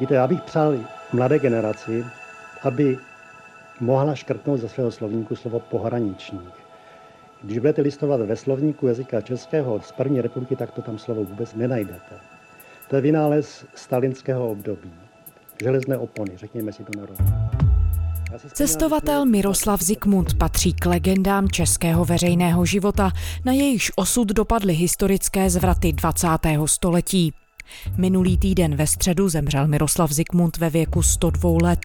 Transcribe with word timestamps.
Víte, 0.00 0.14
já 0.14 0.26
bych 0.26 0.40
přál 0.40 0.74
mladé 1.12 1.38
generaci, 1.38 2.04
aby 2.62 2.98
mohla 3.80 4.14
škrtnout 4.14 4.60
ze 4.60 4.68
svého 4.68 4.90
slovníku 4.90 5.36
slovo 5.36 5.60
pohraničník. 5.60 6.52
Když 7.42 7.58
budete 7.58 7.82
listovat 7.82 8.20
ve 8.20 8.36
slovníku 8.36 8.86
jazyka 8.86 9.20
českého 9.20 9.80
z 9.80 9.92
první 9.92 10.20
republiky, 10.20 10.56
tak 10.56 10.70
to 10.70 10.82
tam 10.82 10.98
slovo 10.98 11.24
vůbec 11.24 11.54
nenajdete. 11.54 12.14
To 12.90 12.96
je 12.96 13.02
vynález 13.02 13.66
stalinského 13.74 14.50
období. 14.50 14.92
Železné 15.62 15.98
opony, 15.98 16.32
řekněme 16.36 16.72
si 16.72 16.84
to 16.84 17.00
na 17.00 17.06
Cestovatel 18.52 19.26
Miroslav 19.26 19.82
Zikmund 19.82 20.38
patří 20.38 20.72
k 20.72 20.86
legendám 20.86 21.48
českého 21.48 22.04
veřejného 22.04 22.66
života, 22.66 23.10
na 23.44 23.52
jejichž 23.52 23.92
osud 23.96 24.28
dopadly 24.28 24.74
historické 24.74 25.50
zvraty 25.50 25.92
20. 25.92 26.28
století. 26.66 27.32
Minulý 27.96 28.38
týden 28.38 28.76
ve 28.76 28.86
středu 28.86 29.28
zemřel 29.28 29.66
Miroslav 29.66 30.12
Zikmund 30.12 30.56
ve 30.56 30.70
věku 30.70 31.02
102 31.02 31.50
let. 31.62 31.78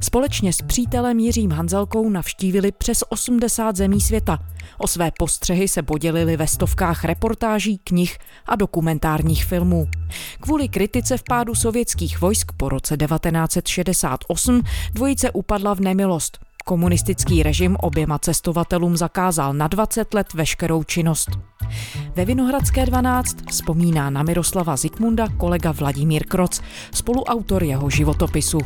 Společně 0.00 0.52
s 0.52 0.62
přítelem 0.62 1.18
Jiřím 1.18 1.50
Hanzelkou 1.50 2.10
navštívili 2.10 2.72
přes 2.72 3.04
80 3.08 3.76
zemí 3.76 4.00
světa. 4.00 4.38
O 4.78 4.86
své 4.86 5.10
postřehy 5.18 5.68
se 5.68 5.82
podělili 5.82 6.36
ve 6.36 6.46
stovkách 6.46 7.04
reportáží, 7.04 7.78
knih 7.78 8.18
a 8.46 8.56
dokumentárních 8.56 9.44
filmů. 9.44 9.88
Kvůli 10.40 10.68
kritice 10.68 11.16
vpádu 11.16 11.54
sovětských 11.54 12.20
vojsk 12.20 12.52
po 12.56 12.68
roce 12.68 12.96
1968 12.96 14.62
dvojice 14.94 15.30
upadla 15.30 15.74
v 15.74 15.80
nemilost. 15.80 16.49
Komunistický 16.70 17.42
režim 17.42 17.76
oběma 17.80 18.18
cestovatelům 18.18 18.96
zakázal 18.96 19.52
na 19.52 19.68
20 19.68 20.14
let 20.14 20.34
veškerou 20.34 20.82
činnost. 20.82 21.30
Ve 22.16 22.24
Vinohradské 22.24 22.86
12 22.86 23.36
vzpomíná 23.50 24.10
na 24.10 24.22
Miroslava 24.22 24.76
Zikmunda 24.76 25.28
kolega 25.28 25.72
Vladimír 25.72 26.26
Kroc, 26.26 26.60
spoluautor 26.94 27.64
jeho 27.64 27.90
životopisu. 27.90 28.58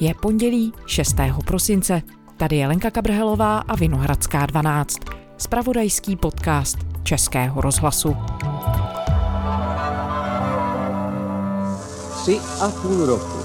Je 0.00 0.14
pondělí 0.14 0.72
6. 0.86 1.16
prosince. 1.44 2.02
Tady 2.36 2.56
je 2.56 2.66
Lenka 2.66 2.90
Kabrhelová 2.90 3.58
a 3.58 3.76
Vinohradská 3.76 4.46
12. 4.46 4.98
Spravodajský 5.36 6.16
podcast 6.16 6.78
Českého 7.02 7.60
rozhlasu. 7.60 8.16
Tři 12.24 12.40
a 12.60 12.68
půl 12.68 13.06
roku. 13.06 13.38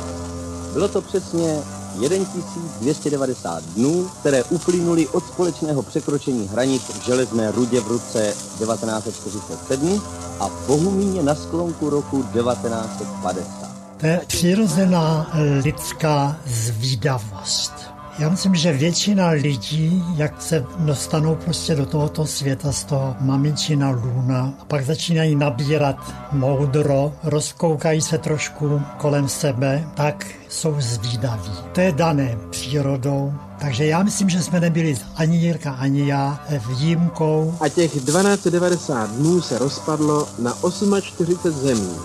Bylo 0.73 0.87
to 0.87 1.01
přesně 1.01 1.61
1290 1.99 3.63
dnů, 3.63 4.09
které 4.19 4.43
uplynuly 4.43 5.07
od 5.07 5.27
společného 5.27 5.83
překročení 5.83 6.47
hranic 6.47 6.83
v 6.83 7.05
železné 7.05 7.51
rudě 7.51 7.81
v 7.81 7.87
roce 7.87 8.33
1947 8.57 10.01
a 10.39 10.47
v 10.47 10.67
Bohumíně 10.67 11.23
na 11.23 11.35
sklonku 11.35 11.89
roku 11.89 12.23
1950. 12.23 13.69
To 13.97 14.05
je 14.05 14.21
přirozená 14.27 15.31
lidská 15.63 16.37
zvídavost. 16.45 17.98
Já 18.19 18.29
myslím, 18.29 18.55
že 18.55 18.73
většina 18.73 19.29
lidí, 19.29 20.03
jak 20.15 20.41
se 20.41 20.65
dostanou 20.79 21.35
prostě 21.35 21.75
do 21.75 21.85
tohoto 21.85 22.25
světa 22.25 22.71
z 22.71 22.83
toho 22.83 23.15
maminčina 23.19 23.89
lůna 23.89 24.53
a 24.59 24.65
pak 24.65 24.85
začínají 24.85 25.35
nabírat 25.35 25.95
moudro, 26.31 27.13
rozkoukají 27.23 28.01
se 28.01 28.17
trošku 28.17 28.81
kolem 28.97 29.29
sebe, 29.29 29.87
tak 29.93 30.27
jsou 30.49 30.75
zvídaví. 30.79 31.51
To 31.71 31.81
je 31.81 31.91
dané 31.91 32.37
přírodou, 32.49 33.33
takže 33.59 33.85
já 33.85 34.03
myslím, 34.03 34.29
že 34.29 34.43
jsme 34.43 34.59
nebyli 34.59 34.97
ani 35.15 35.37
Jirka, 35.37 35.71
ani 35.71 36.07
já 36.07 36.45
výjimkou. 36.67 37.55
A 37.59 37.69
těch 37.69 37.91
1290 37.91 39.09
dnů 39.09 39.41
se 39.41 39.57
rozpadlo 39.57 40.27
na 40.39 40.53
48 41.01 41.51
zemí 41.51 41.95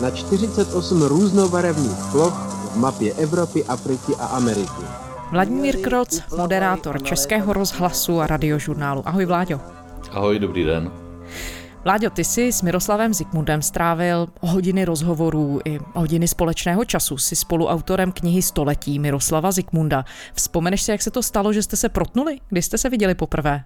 na 0.00 0.10
48 0.10 1.02
různobarevných 1.02 1.98
ploch 2.12 2.34
v 2.72 2.76
mapě 2.76 3.12
Evropy, 3.12 3.64
Afriky 3.64 4.12
a 4.18 4.26
Ameriky. 4.26 5.05
Vladimír 5.30 5.76
Kroc, 5.80 6.22
moderátor 6.36 7.02
Českého 7.02 7.52
rozhlasu 7.52 8.20
a 8.20 8.26
radiožurnálu. 8.26 9.08
Ahoj 9.08 9.24
Vláďo. 9.24 9.60
Ahoj, 10.10 10.38
dobrý 10.38 10.64
den. 10.64 10.90
Vláďo, 11.84 12.10
ty 12.10 12.24
jsi 12.24 12.52
s 12.52 12.62
Miroslavem 12.62 13.14
Zikmundem 13.14 13.62
strávil 13.62 14.28
hodiny 14.40 14.84
rozhovorů 14.84 15.60
i 15.64 15.78
hodiny 15.94 16.28
společného 16.28 16.84
času. 16.84 17.18
Jsi 17.18 17.36
spoluautorem 17.36 18.12
knihy 18.12 18.42
Století 18.42 18.98
Miroslava 18.98 19.52
Zikmunda. 19.52 20.04
Vzpomeneš 20.34 20.82
si, 20.82 20.90
jak 20.90 21.02
se 21.02 21.10
to 21.10 21.22
stalo, 21.22 21.52
že 21.52 21.62
jste 21.62 21.76
se 21.76 21.88
protnuli? 21.88 22.38
Kdy 22.48 22.62
jste 22.62 22.78
se 22.78 22.88
viděli 22.88 23.14
poprvé? 23.14 23.64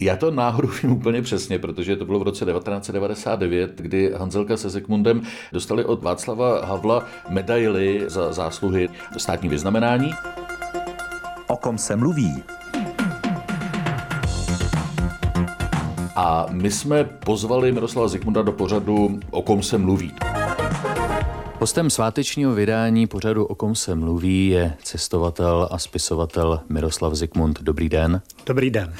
Já 0.00 0.16
to 0.16 0.30
náhodou 0.30 0.68
vím 0.82 0.92
úplně 0.92 1.22
přesně, 1.22 1.58
protože 1.58 1.96
to 1.96 2.04
bylo 2.04 2.18
v 2.18 2.22
roce 2.22 2.44
1999, 2.44 3.72
kdy 3.76 4.12
Hanzelka 4.16 4.56
se 4.56 4.70
Zikmundem 4.70 5.22
dostali 5.52 5.84
od 5.84 6.02
Václava 6.02 6.64
Havla 6.64 7.06
medaily 7.28 8.04
za 8.06 8.32
zásluhy 8.32 8.88
státní 9.16 9.48
vyznamenání. 9.48 10.10
O 11.50 11.56
kom 11.56 11.78
se 11.78 11.96
mluví? 11.96 12.42
A 16.16 16.46
my 16.50 16.70
jsme 16.70 17.04
pozvali 17.04 17.72
Miroslava 17.72 18.08
Zikmunda 18.08 18.42
do 18.42 18.52
pořadu 18.52 19.20
O 19.30 19.42
kom 19.42 19.62
se 19.62 19.78
mluví. 19.78 20.12
Hostem 21.60 21.90
svátečního 21.90 22.54
vydání 22.54 23.06
pořadu 23.06 23.44
O 23.44 23.54
kom 23.54 23.74
se 23.74 23.94
mluví 23.94 24.48
je 24.48 24.74
cestovatel 24.82 25.68
a 25.70 25.78
spisovatel 25.78 26.60
Miroslav 26.68 27.14
Zikmund. 27.14 27.62
Dobrý 27.62 27.88
den. 27.88 28.20
Dobrý 28.46 28.70
den. 28.70 28.94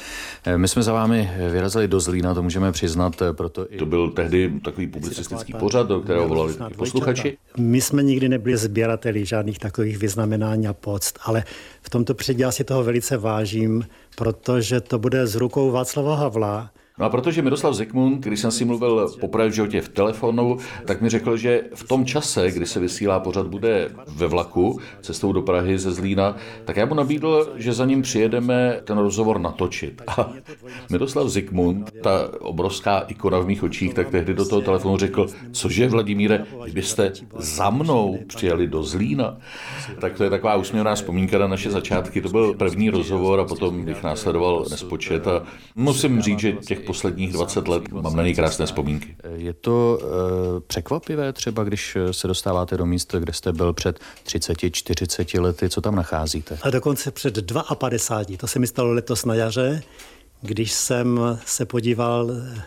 Eh, 0.45 0.57
my 0.57 0.67
jsme 0.67 0.83
za 0.83 0.93
vámi 0.93 1.31
vyrazili 1.51 1.87
do 1.87 1.99
Zlína, 1.99 2.33
to 2.33 2.43
můžeme 2.43 2.71
přiznat, 2.71 3.21
eh, 3.21 3.33
proto 3.33 3.65
i 3.69 3.77
to 3.77 3.85
byl 3.85 4.09
tehdy 4.09 4.53
takový 4.63 4.87
publicistický 4.87 5.53
pořad, 5.53 5.87
do 5.87 6.01
kterého 6.01 6.27
volali 6.27 6.53
posluchači. 6.75 7.37
My 7.57 7.81
jsme 7.81 8.03
nikdy 8.03 8.29
nebyli 8.29 8.57
sběrateli 8.57 9.25
žádných 9.25 9.59
takových 9.59 9.97
vyznamenání 9.97 10.67
a 10.67 10.73
poct, 10.73 11.13
ale 11.23 11.43
v 11.81 11.89
tomto 11.89 12.13
předě 12.13 12.51
si 12.51 12.63
toho 12.63 12.83
velice 12.83 13.17
vážím, 13.17 13.87
protože 14.15 14.81
to 14.81 14.99
bude 14.99 15.27
z 15.27 15.35
rukou 15.35 15.71
Václava 15.71 16.15
Havla, 16.15 16.71
No 16.97 17.05
a 17.05 17.09
protože 17.09 17.41
Miroslav 17.41 17.73
Zikmund, 17.73 18.23
když 18.23 18.39
jsem 18.39 18.51
si 18.51 18.65
mluvil 18.65 19.09
poprvé 19.19 19.49
v 19.49 19.51
životě 19.53 19.81
v 19.81 19.89
telefonu, 19.89 20.57
tak 20.85 21.01
mi 21.01 21.09
řekl, 21.09 21.37
že 21.37 21.63
v 21.75 21.87
tom 21.87 22.05
čase, 22.05 22.51
kdy 22.51 22.65
se 22.65 22.79
vysílá 22.79 23.19
pořad, 23.19 23.47
bude 23.47 23.89
ve 24.07 24.27
vlaku 24.27 24.79
cestou 25.01 25.33
do 25.33 25.41
Prahy 25.41 25.77
ze 25.77 25.91
Zlína, 25.91 26.35
tak 26.65 26.77
já 26.77 26.85
mu 26.85 26.93
nabídl, 26.95 27.53
že 27.55 27.73
za 27.73 27.85
ním 27.85 28.01
přijedeme 28.01 28.79
ten 28.83 28.97
rozhovor 28.97 29.39
natočit. 29.39 30.01
A 30.07 30.29
Miroslav 30.89 31.27
Zikmund, 31.27 31.91
ta 32.03 32.29
obrovská 32.39 32.99
ikona 32.99 33.39
v 33.39 33.47
mých 33.47 33.63
očích, 33.63 33.93
tak 33.93 34.09
tehdy 34.09 34.33
do 34.33 34.45
toho 34.45 34.61
telefonu 34.61 34.97
řekl, 34.97 35.27
cože 35.51 35.87
Vladimíre, 35.87 36.45
kdybyste 36.63 37.11
za 37.37 37.69
mnou 37.69 38.19
přijeli 38.27 38.67
do 38.67 38.83
Zlína, 38.83 39.37
tak 39.99 40.17
to 40.17 40.23
je 40.23 40.29
taková 40.29 40.55
úsměvná 40.55 40.95
vzpomínka 40.95 41.37
na 41.37 41.47
naše 41.47 41.71
začátky. 41.71 42.21
To 42.21 42.29
byl 42.29 42.53
první 42.53 42.89
rozhovor 42.89 43.39
a 43.39 43.45
potom 43.45 43.85
bych 43.85 44.03
následoval 44.03 44.65
nespočet 44.71 45.27
a 45.27 45.43
musím 45.75 46.21
říct, 46.21 46.39
že 46.39 46.51
těch 46.53 46.80
posledních 46.81 47.33
20 47.33 47.67
let 47.67 47.91
mám 47.91 48.15
na 48.15 48.23
něj 48.23 48.35
krásné 48.35 48.65
vzpomínky. 48.65 49.15
Je 49.35 49.53
to 49.53 49.99
e, 50.01 50.61
překvapivé 50.61 51.33
třeba, 51.33 51.63
když 51.63 51.97
se 52.11 52.27
dostáváte 52.27 52.77
do 52.77 52.85
místa, 52.85 53.19
kde 53.19 53.33
jste 53.33 53.53
byl 53.53 53.73
před 53.73 53.99
30-40 54.25 55.41
lety, 55.41 55.69
co 55.69 55.81
tam 55.81 55.95
nacházíte? 55.95 56.57
A 56.61 56.69
dokonce 56.69 57.11
před 57.11 57.51
52, 57.73 58.37
to 58.37 58.47
se 58.47 58.59
mi 58.59 58.67
stalo 58.67 58.93
letos 58.93 59.25
na 59.25 59.35
jaře, 59.35 59.83
když 60.41 60.71
jsem 60.71 61.19
se 61.45 61.65
podíval 61.65 62.31
eh, 62.31 62.63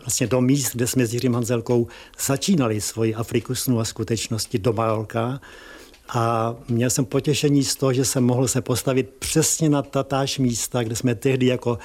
vlastně 0.00 0.26
do 0.26 0.40
míst, 0.40 0.72
kde 0.72 0.86
jsme 0.86 1.06
s 1.06 1.14
Jiřím 1.14 1.34
Hanzelkou 1.34 1.86
začínali 2.26 2.80
svoji 2.80 3.14
Afriku 3.14 3.54
snu 3.54 3.80
a 3.80 3.84
skutečnosti 3.84 4.58
do 4.58 4.72
Majorka. 4.72 5.40
A 6.08 6.54
měl 6.68 6.90
jsem 6.90 7.04
potěšení 7.04 7.64
z 7.64 7.76
toho, 7.76 7.92
že 7.92 8.04
jsem 8.04 8.24
mohl 8.24 8.48
se 8.48 8.60
postavit 8.60 9.10
přesně 9.18 9.68
na 9.68 9.82
tatáž 9.82 10.38
místa, 10.38 10.82
kde 10.82 10.96
jsme 10.96 11.14
tehdy 11.14 11.46
jako 11.46 11.78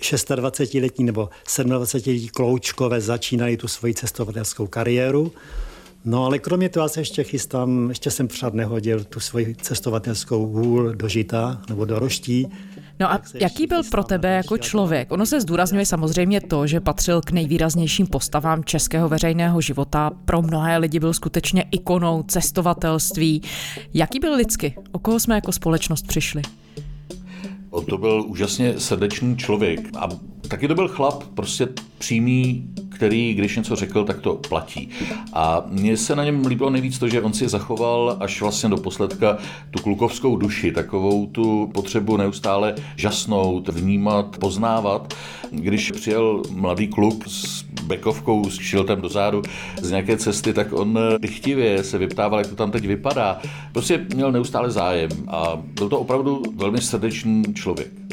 26-letí 0.00 1.04
nebo 1.04 1.28
27-letí 1.46 2.28
kloučkové 2.28 3.00
začínali 3.00 3.56
tu 3.56 3.68
svoji 3.68 3.94
cestovatelskou 3.94 4.66
kariéru. 4.66 5.32
No 6.04 6.24
ale 6.24 6.38
kromě 6.38 6.68
toho 6.68 6.88
se 6.88 7.00
ještě 7.00 7.24
chystám, 7.24 7.88
ještě 7.88 8.10
jsem 8.10 8.28
přát 8.28 8.54
nehodil 8.54 9.04
tu 9.04 9.20
svoji 9.20 9.54
cestovatelskou 9.54 10.46
hůl 10.46 10.92
do 10.94 11.08
Žita 11.08 11.62
nebo 11.68 11.84
do 11.84 11.98
Roští. 11.98 12.46
No 13.00 13.12
a 13.12 13.20
jaký 13.34 13.66
byl 13.66 13.82
pro 13.90 14.04
tebe 14.04 14.28
jako 14.34 14.58
člověk? 14.58 15.12
Ono 15.12 15.26
se 15.26 15.40
zdůrazňuje 15.40 15.86
samozřejmě 15.86 16.40
to, 16.40 16.66
že 16.66 16.80
patřil 16.80 17.20
k 17.20 17.30
nejvýraznějším 17.30 18.06
postavám 18.06 18.64
českého 18.64 19.08
veřejného 19.08 19.60
života. 19.60 20.10
Pro 20.24 20.42
mnohé 20.42 20.78
lidi 20.78 21.00
byl 21.00 21.14
skutečně 21.14 21.64
ikonou 21.70 22.22
cestovatelství. 22.22 23.42
Jaký 23.94 24.20
byl 24.20 24.34
lidsky? 24.34 24.74
O 24.92 24.98
koho 24.98 25.20
jsme 25.20 25.34
jako 25.34 25.52
společnost 25.52 26.06
přišli? 26.06 26.42
On 27.70 27.84
to 27.84 27.98
byl 27.98 28.24
úžasně 28.26 28.80
srdečný 28.80 29.36
člověk. 29.36 29.80
A 29.98 30.08
taky 30.48 30.68
to 30.68 30.74
byl 30.74 30.88
chlap, 30.88 31.24
prostě 31.34 31.68
přímý, 31.98 32.64
který, 32.88 33.34
když 33.34 33.56
něco 33.56 33.76
řekl, 33.76 34.04
tak 34.04 34.20
to 34.20 34.34
platí. 34.34 34.88
A 35.32 35.64
mně 35.66 35.96
se 35.96 36.16
na 36.16 36.24
něm 36.24 36.46
líbilo 36.46 36.70
nejvíc 36.70 36.98
to, 36.98 37.08
že 37.08 37.22
on 37.22 37.32
si 37.32 37.48
zachoval 37.48 38.16
až 38.20 38.40
vlastně 38.40 38.68
do 38.68 38.76
posledka 38.76 39.38
tu 39.70 39.82
klukovskou 39.82 40.36
duši, 40.36 40.72
takovou 40.72 41.26
tu 41.26 41.70
potřebu 41.74 42.16
neustále 42.16 42.74
žasnout, 42.96 43.68
vnímat, 43.68 44.38
poznávat. 44.38 45.14
Když 45.50 45.90
přijel 45.90 46.42
mladý 46.50 46.88
kluk 46.88 47.24
s 47.28 47.62
bekovkou, 47.62 48.50
s 48.50 48.60
šiltem 48.60 49.00
do 49.00 49.08
zádu 49.08 49.42
z 49.82 49.90
nějaké 49.90 50.16
cesty, 50.16 50.52
tak 50.52 50.72
on 50.72 50.98
dychtivě 51.18 51.84
se 51.84 51.98
vyptával, 51.98 52.38
jak 52.38 52.48
to 52.48 52.56
tam 52.56 52.70
teď 52.70 52.86
vypadá. 52.86 53.40
Prostě 53.72 54.06
měl 54.14 54.32
neustále 54.32 54.70
zájem 54.70 55.10
a 55.28 55.62
byl 55.74 55.88
to 55.88 56.00
opravdu 56.00 56.42
velmi 56.56 56.80
srdečný 56.80 57.42
člověk. 57.54 58.05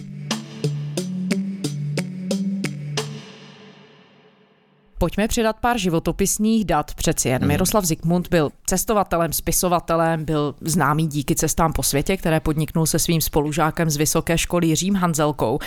Pojďme 5.04 5.28
přidat 5.28 5.56
pár 5.60 5.78
životopisních 5.78 6.66
dat. 6.66 6.94
Přeci 6.94 7.30
jen 7.30 7.48
Miroslav 7.48 7.86
Zikmund 7.86 8.30
byl 8.30 8.50
cestovatelem, 8.66 9.34
spisovatelem, 9.34 10.26
byl 10.26 10.56
známý 10.62 11.08
díky 11.08 11.36
cestám 11.36 11.74
po 11.74 11.84
světě, 11.84 12.18
které 12.18 12.40
podniknul 12.40 12.86
se 12.86 13.00
svým 13.00 13.22
spolužákem 13.22 13.90
z 13.90 13.98
vysoké 13.98 14.38
školy 14.38 14.68
Jiřím 14.68 14.96
Hanzelkou. 14.96 15.60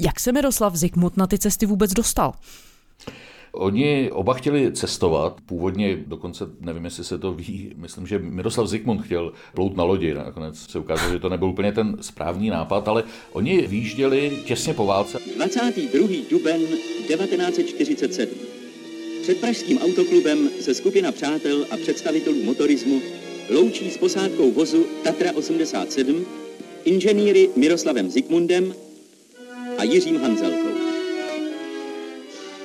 Jak 0.00 0.20
se 0.20 0.32
Miroslav 0.32 0.74
Zikmund 0.74 1.16
na 1.16 1.26
ty 1.26 1.38
cesty 1.38 1.66
vůbec 1.66 1.92
dostal? 1.92 2.32
Oni 3.52 4.10
oba 4.10 4.34
chtěli 4.34 4.72
cestovat, 4.72 5.40
původně 5.46 5.96
dokonce, 6.06 6.44
nevím, 6.60 6.84
jestli 6.84 7.04
se 7.04 7.18
to 7.18 7.32
ví, 7.32 7.74
myslím, 7.76 8.06
že 8.06 8.18
Miroslav 8.18 8.66
Zikmund 8.66 9.02
chtěl 9.02 9.32
plout 9.54 9.76
na 9.76 9.84
lodi, 9.84 10.14
nakonec 10.14 10.70
se 10.70 10.78
ukázalo, 10.78 11.12
že 11.12 11.18
to 11.18 11.28
nebyl 11.28 11.48
úplně 11.48 11.72
ten 11.72 11.96
správný 12.00 12.50
nápad, 12.50 12.88
ale 12.88 13.04
oni 13.32 13.66
výjížděli 13.66 14.38
těsně 14.44 14.74
po 14.74 14.86
válce. 14.86 15.18
22. 15.36 16.16
duben 16.30 16.60
1947. 17.08 18.55
Před 19.26 19.40
pražským 19.40 19.78
autoklubem 19.78 20.50
se 20.60 20.74
skupina 20.74 21.12
přátel 21.12 21.66
a 21.70 21.76
představitelů 21.76 22.42
motorismu 22.42 23.02
loučí 23.50 23.90
s 23.90 23.98
posádkou 23.98 24.50
vozu 24.50 24.86
Tatra 25.04 25.32
87 25.32 26.26
inženýry 26.84 27.50
Miroslavem 27.56 28.10
Zikmundem 28.10 28.74
a 29.78 29.84
Jiřím 29.84 30.16
Hanzelkou. 30.16 30.68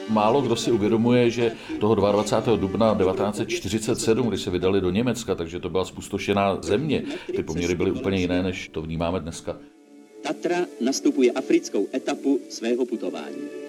Málo 0.10 0.42
kdo 0.42 0.56
si 0.56 0.72
uvědomuje, 0.72 1.30
že 1.30 1.52
toho 1.80 1.96
22. 1.96 2.56
dubna 2.56 2.96
1947, 2.96 4.28
kdy 4.28 4.38
se 4.38 4.52
vydali 4.52 4.82
do 4.82 4.90
Německa, 4.90 5.36
takže 5.36 5.60
to 5.60 5.70
byla 5.70 5.86
spustošená 5.86 6.62
země, 6.62 7.04
ty 7.36 7.44
poměry 7.44 7.76
byly 7.76 7.92
úplně 7.92 8.18
jiné, 8.18 8.44
než 8.44 8.70
to 8.70 8.82
vnímáme 8.82 9.20
dneska. 9.20 9.60
Tatra 10.22 10.66
nastupuje 10.82 11.32
africkou 11.32 11.88
etapu 11.94 12.40
svého 12.50 12.86
putování. 12.86 13.61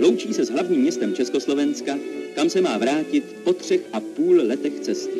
Loučí 0.00 0.34
se 0.34 0.44
s 0.44 0.50
hlavním 0.50 0.80
městem 0.80 1.14
Československa, 1.14 1.92
kam 2.34 2.50
se 2.50 2.60
má 2.60 2.78
vrátit 2.78 3.36
po 3.44 3.52
třech 3.52 3.80
a 3.92 4.00
půl 4.00 4.36
letech 4.36 4.80
cesty. 4.80 5.18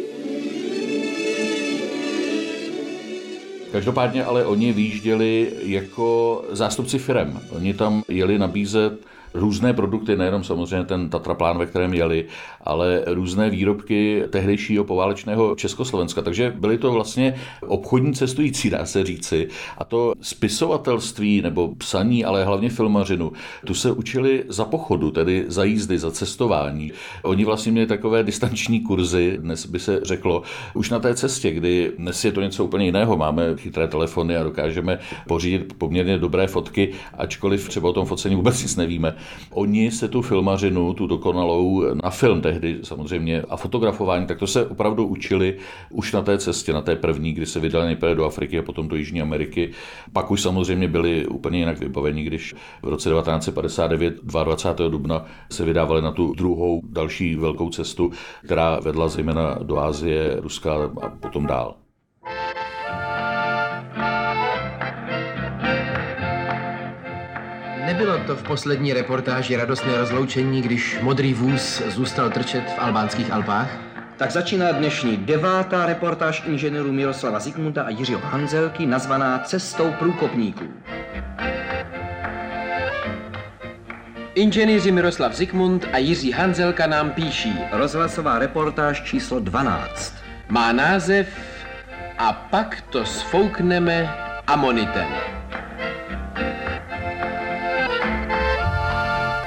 Každopádně 3.73 4.25
ale 4.25 4.47
oni 4.47 4.73
výjížděli 4.73 5.53
jako 5.63 6.45
zástupci 6.51 6.99
firem. 6.99 7.41
Oni 7.51 7.75
tam 7.75 8.03
jeli 8.09 8.39
nabízet 8.39 8.93
různé 9.35 9.73
produkty, 9.73 10.17
nejenom 10.17 10.45
samozřejmě 10.45 10.85
ten 10.85 11.09
Tatraplán, 11.09 11.59
ve 11.59 11.67
kterém 11.67 11.95
jeli, 11.95 12.27
ale 12.61 13.03
různé 13.07 13.51
výrobky 13.51 14.23
tehdejšího 14.31 14.85
poválečného 14.85 15.55
Československa. 15.55 16.23
Takže 16.23 16.53
byly 16.57 16.79
to 16.79 16.93
vlastně 16.93 17.35
obchodní 17.67 18.15
cestující, 18.15 18.71
dá 18.71 18.87
se 18.87 19.05
říci. 19.05 19.49
A 19.79 19.85
to 19.85 20.13
spisovatelství 20.21 21.43
nebo 21.43 21.75
psaní, 21.75 22.25
ale 22.25 22.45
hlavně 22.45 22.69
filmařinu, 22.69 23.33
tu 23.67 23.75
se 23.75 23.93
učili 23.93 24.45
za 24.49 24.65
pochodu, 24.65 25.11
tedy 25.11 25.45
za 25.49 25.65
jízdy, 25.65 25.99
za 25.99 26.11
cestování. 26.11 26.93
Oni 27.23 27.45
vlastně 27.45 27.73
měli 27.73 27.87
takové 27.87 28.23
distanční 28.23 28.81
kurzy, 28.81 29.39
dnes 29.41 29.67
by 29.67 29.79
se 29.79 30.01
řeklo, 30.03 30.43
už 30.75 30.91
na 30.91 30.99
té 30.99 31.15
cestě, 31.15 31.51
kdy 31.51 31.93
dnes 31.99 32.25
je 32.25 32.33
to 32.33 32.41
něco 32.41 32.65
úplně 32.65 32.85
jiného. 32.85 33.17
Máme 33.17 33.57
chytré 33.57 33.89
telefony 33.89 34.37
a 34.37 34.43
dokážeme 34.43 34.99
pořídit 35.29 35.73
poměrně 35.79 36.19
dobré 36.19 36.47
fotky, 36.47 36.93
ačkoliv 37.19 37.69
třeba 37.69 37.89
o 37.89 37.93
tom 37.93 38.07
focení 38.07 38.37
vůbec 38.37 38.63
nic 38.63 38.77
nevíme. 38.77 39.17
Oni 39.51 39.91
se 39.91 40.09
tu 40.09 40.23
filmařinu, 40.23 40.95
tu 40.95 41.07
dokonalou 41.07 41.85
na 42.03 42.11
film 42.11 42.41
tehdy 42.41 42.79
samozřejmě 42.83 43.43
a 43.43 43.57
fotografování, 43.57 44.27
tak 44.27 44.39
to 44.39 44.47
se 44.47 44.67
opravdu 44.67 45.07
učili 45.07 45.57
už 45.91 46.13
na 46.13 46.23
té 46.23 46.39
cestě, 46.39 46.73
na 46.73 46.83
té 46.83 46.97
první, 46.97 47.33
kdy 47.33 47.47
se 47.47 47.61
vydali 47.61 47.87
nejprve 47.87 48.15
do 48.15 48.25
Afriky 48.25 48.59
a 48.59 48.63
potom 48.63 48.89
do 48.89 48.97
Jižní 48.97 49.23
Ameriky. 49.23 49.71
Pak 50.13 50.31
už 50.31 50.43
samozřejmě 50.43 50.89
byli 50.89 51.27
úplně 51.27 51.59
jinak 51.59 51.79
vybaveni, 51.79 52.25
když 52.25 52.55
v 52.83 52.89
roce 52.89 53.11
1959, 53.11 54.15
22. 54.23 54.89
dubna, 54.89 55.25
se 55.51 55.65
vydávali 55.65 56.03
na 56.03 56.13
tu 56.13 56.35
druhou 56.35 56.83
další 56.85 57.35
velkou 57.35 57.71
cestu, 57.71 58.11
která 58.45 58.81
vedla 58.81 59.09
zejména 59.09 59.59
do 59.63 59.79
Ázie, 59.79 60.37
Ruska 60.41 60.75
a 61.03 61.09
potom 61.09 61.47
dál. 61.47 61.84
Nebylo 67.85 68.19
to 68.27 68.37
v 68.37 68.43
poslední 68.43 68.93
reportáži 68.93 69.57
radostné 69.57 69.97
rozloučení, 69.97 70.63
když 70.63 70.99
modrý 71.03 71.35
vůz 71.35 71.83
zůstal 71.89 72.31
trčet 72.31 72.71
v 72.71 72.79
albánských 72.79 73.31
Alpách? 73.33 73.79
Tak 74.17 74.31
začíná 74.31 74.73
dnešní 74.73 75.17
devátá 75.17 75.87
reportáž 75.87 76.43
inženýrů 76.47 76.93
Miroslava 76.93 77.41
Zikmunda 77.41 77.83
a 77.83 77.89
Jiřího 77.89 78.21
Hanzelky 78.21 78.87
nazvaná 78.87 79.39
Cestou 79.39 79.93
průkopníků. 79.99 80.65
Inženýři 84.35 84.91
Miroslav 84.91 85.35
Zikmund 85.35 85.87
a 85.93 85.99
Jiří 85.99 86.33
Hanzelka 86.33 86.87
nám 86.87 87.11
píší. 87.11 87.59
Rozhlasová 87.73 88.39
reportáž 88.39 89.03
číslo 89.03 89.41
12. 89.41 90.15
Má 90.49 90.73
název 90.73 91.29
A 92.19 92.33
pak 92.33 92.81
to 92.81 93.05
sfoukneme 93.05 94.15
amonitem. 94.47 95.07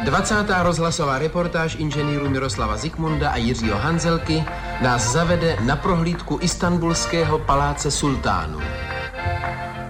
20. 0.08 0.36
rozhlasová 0.64 1.20
reportáž 1.20 1.76
inženýrů 1.80 2.30
Miroslava 2.30 2.78
Zikmunda 2.78 3.30
a 3.30 3.36
Jiřího 3.36 3.78
Hanzelky 3.78 4.46
nás 4.82 5.12
zavede 5.12 5.58
na 5.62 5.76
prohlídku 5.76 6.40
istanbulského 6.42 7.40
paláce 7.40 7.92
sultánů. 7.92 8.60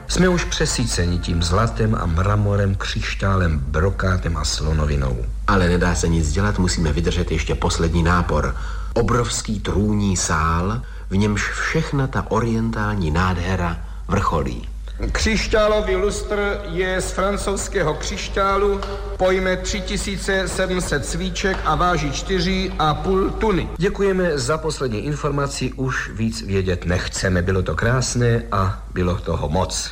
Jsme 0.07 0.29
už 0.29 0.43
přesíceni 0.43 1.19
tím 1.19 1.43
zlatem 1.43 1.95
a 1.95 2.05
mramorem, 2.05 2.75
křišťálem, 2.75 3.59
brokátem 3.59 4.37
a 4.37 4.45
slonovinou. 4.45 5.17
Ale 5.47 5.69
nedá 5.69 5.95
se 5.95 6.07
nic 6.07 6.31
dělat, 6.31 6.59
musíme 6.59 6.93
vydržet 6.93 7.31
ještě 7.31 7.55
poslední 7.55 8.03
nápor. 8.03 8.55
Obrovský 8.93 9.59
trůní 9.59 10.17
sál, 10.17 10.81
v 11.09 11.17
němž 11.17 11.51
všechna 11.51 12.07
ta 12.07 12.25
orientální 12.31 13.11
nádhera 13.11 13.77
vrcholí. 14.07 14.67
Křišťálový 15.11 15.95
lustr 15.95 16.61
je 16.69 17.01
z 17.01 17.11
francouzského 17.11 17.93
křišťálu, 17.93 18.81
pojme 19.17 19.57
3700 19.57 21.05
svíček 21.05 21.57
a 21.65 21.75
váží 21.75 22.11
4,5 22.11 23.31
tuny. 23.31 23.69
Děkujeme 23.77 24.37
za 24.37 24.57
poslední 24.57 25.05
informaci, 25.05 25.71
už 25.73 26.09
víc 26.09 26.41
vědět 26.41 26.85
nechceme. 26.85 27.41
Bylo 27.41 27.63
to 27.63 27.75
krásné 27.75 28.43
a 28.51 28.83
bylo 28.93 29.15
toho 29.15 29.49
moc. 29.49 29.91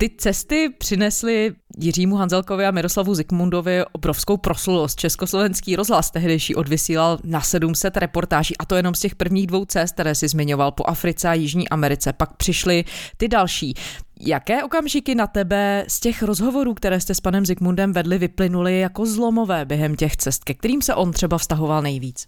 Ty 0.00 0.10
cesty 0.18 0.68
přinesly 0.78 1.52
Jiřímu 1.78 2.16
Hanzelkovi 2.16 2.66
a 2.66 2.70
Miroslavu 2.70 3.14
Zikmundovi 3.14 3.84
obrovskou 3.92 4.36
proslulost. 4.36 4.98
Československý 4.98 5.76
rozhlas 5.76 6.10
tehdejší 6.10 6.54
odvysílal 6.54 7.18
na 7.24 7.40
700 7.40 7.96
reportáží 7.96 8.56
a 8.56 8.64
to 8.64 8.76
jenom 8.76 8.94
z 8.94 9.00
těch 9.00 9.14
prvních 9.14 9.46
dvou 9.46 9.64
cest, 9.64 9.92
které 9.92 10.14
si 10.14 10.28
zmiňoval 10.28 10.72
po 10.72 10.84
Africe 10.86 11.28
a 11.28 11.34
Jižní 11.34 11.68
Americe. 11.68 12.12
Pak 12.12 12.36
přišly 12.36 12.84
ty 13.16 13.28
další. 13.28 13.74
Jaké 14.20 14.64
okamžiky 14.64 15.14
na 15.14 15.26
tebe 15.26 15.84
z 15.88 16.00
těch 16.00 16.22
rozhovorů, 16.22 16.74
které 16.74 17.00
jste 17.00 17.14
s 17.14 17.20
panem 17.20 17.46
Zikmundem 17.46 17.92
vedli, 17.92 18.18
vyplynuly 18.18 18.80
jako 18.80 19.06
zlomové 19.06 19.64
během 19.64 19.96
těch 19.96 20.16
cest, 20.16 20.44
ke 20.44 20.54
kterým 20.54 20.82
se 20.82 20.94
on 20.94 21.12
třeba 21.12 21.38
vztahoval 21.38 21.82
nejvíc? 21.82 22.26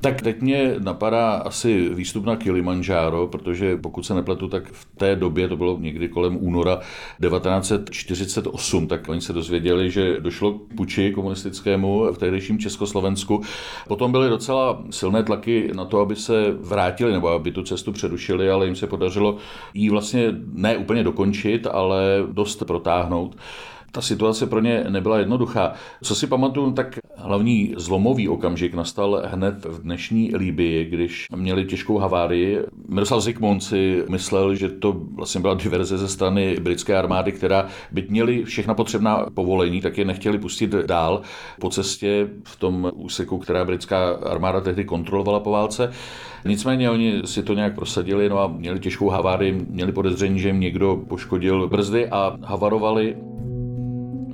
Tak 0.00 0.22
teď 0.22 0.40
mě 0.40 0.74
napadá 0.78 1.32
asi 1.32 1.88
výstup 1.94 2.24
na 2.24 2.36
Kilimanjaro, 2.36 3.26
protože 3.26 3.76
pokud 3.76 4.06
se 4.06 4.14
nepletu, 4.14 4.48
tak 4.48 4.72
v 4.72 4.84
té 4.96 5.16
době, 5.16 5.48
to 5.48 5.56
bylo 5.56 5.78
někdy 5.80 6.08
kolem 6.08 6.36
února 6.40 6.80
1948, 7.20 8.86
tak 8.86 9.08
oni 9.08 9.20
se 9.20 9.32
dozvěděli, 9.32 9.90
že 9.90 10.20
došlo 10.20 10.52
k 10.52 10.74
puči 10.76 11.12
komunistickému 11.12 12.12
v 12.12 12.18
tehdejším 12.18 12.58
Československu. 12.58 13.42
Potom 13.88 14.12
byly 14.12 14.28
docela 14.28 14.82
silné 14.90 15.22
tlaky 15.22 15.70
na 15.74 15.84
to, 15.84 16.00
aby 16.00 16.16
se 16.16 16.50
vrátili 16.60 17.12
nebo 17.12 17.28
aby 17.28 17.52
tu 17.52 17.62
cestu 17.62 17.92
přerušili, 17.92 18.50
ale 18.50 18.66
jim 18.66 18.76
se 18.76 18.86
podařilo 18.86 19.36
ji 19.74 19.90
vlastně 19.90 20.34
ne 20.52 20.76
úplně 20.76 21.04
dokončit, 21.04 21.66
ale 21.66 22.24
dost 22.32 22.64
protáhnout. 22.64 23.36
Ta 23.96 24.02
situace 24.02 24.46
pro 24.46 24.60
ně 24.60 24.84
nebyla 24.88 25.18
jednoduchá. 25.18 25.72
Co 26.02 26.14
si 26.14 26.26
pamatuju, 26.26 26.72
tak 26.72 26.98
hlavní 27.16 27.74
zlomový 27.76 28.28
okamžik 28.28 28.74
nastal 28.74 29.22
hned 29.24 29.64
v 29.64 29.82
dnešní 29.82 30.36
Líbii, 30.36 30.84
když 30.84 31.26
měli 31.36 31.64
těžkou 31.64 31.98
havárii. 31.98 32.58
Miroslav 32.88 33.22
Zikmund 33.22 33.62
si 33.62 34.04
myslel, 34.08 34.54
že 34.54 34.68
to 34.68 34.92
vlastně 35.14 35.40
byla 35.40 35.54
diverze 35.54 35.98
ze 35.98 36.08
strany 36.08 36.56
britské 36.60 36.98
armády, 36.98 37.32
která 37.32 37.66
byť 37.92 38.10
měli 38.10 38.44
všechna 38.44 38.74
potřebná 38.74 39.26
povolení, 39.34 39.80
tak 39.80 39.98
je 39.98 40.04
nechtěli 40.04 40.38
pustit 40.38 40.70
dál 40.70 41.22
po 41.60 41.70
cestě 41.70 42.28
v 42.44 42.56
tom 42.56 42.92
úseku, 42.94 43.38
která 43.38 43.64
britská 43.64 44.10
armáda 44.10 44.60
tehdy 44.60 44.84
kontrolovala 44.84 45.40
po 45.40 45.50
válce. 45.50 45.92
Nicméně 46.44 46.90
oni 46.90 47.22
si 47.24 47.42
to 47.42 47.54
nějak 47.54 47.74
prosadili 47.74 48.28
no 48.28 48.38
a 48.38 48.46
měli 48.46 48.80
těžkou 48.80 49.08
havárii, 49.08 49.52
měli 49.52 49.92
podezření, 49.92 50.40
že 50.40 50.48
jim 50.48 50.60
někdo 50.60 50.96
poškodil 51.08 51.68
brzdy 51.68 52.08
a 52.08 52.36
havarovali. 52.42 53.16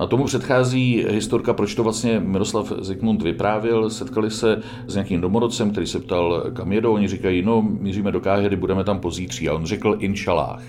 A 0.03 0.07
tomu 0.07 0.25
předchází 0.25 1.05
historka, 1.09 1.53
proč 1.53 1.75
to 1.75 1.83
vlastně 1.83 2.21
Miroslav 2.21 2.73
Zikmund 2.81 3.23
vyprávěl. 3.23 3.91
Setkali 3.91 4.31
se 4.31 4.63
s 4.87 4.95
nějakým 4.95 5.21
domorodcem, 5.21 5.71
který 5.71 5.87
se 5.87 6.01
ptal, 6.01 6.45
kam 6.55 6.73
jedou. 6.73 6.95
Oni 6.95 7.09
říkají, 7.09 7.43
no, 7.43 7.63
míříme 7.63 8.13
do 8.13 8.21
Káhyry, 8.21 8.57
budeme 8.57 8.85
tam 8.85 9.01
pozítří. 9.01 9.49
A 9.49 9.55
on 9.55 9.67
řekl, 9.67 9.97
inšalách, 9.99 10.63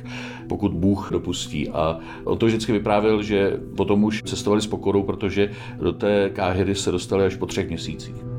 pokud 0.47 0.73
Bůh 0.73 1.09
dopustí. 1.11 1.69
A 1.69 1.99
on 2.23 2.37
to 2.37 2.45
vždycky 2.45 2.71
vyprávěl, 2.71 3.23
že 3.23 3.59
potom 3.77 4.03
už 4.03 4.21
cestovali 4.23 4.61
s 4.61 4.67
pokorou, 4.67 5.03
protože 5.03 5.51
do 5.79 5.93
té 5.93 6.29
Káhyry 6.29 6.75
se 6.75 6.91
dostali 6.91 7.25
až 7.25 7.35
po 7.35 7.45
třech 7.45 7.69
měsících. 7.69 8.32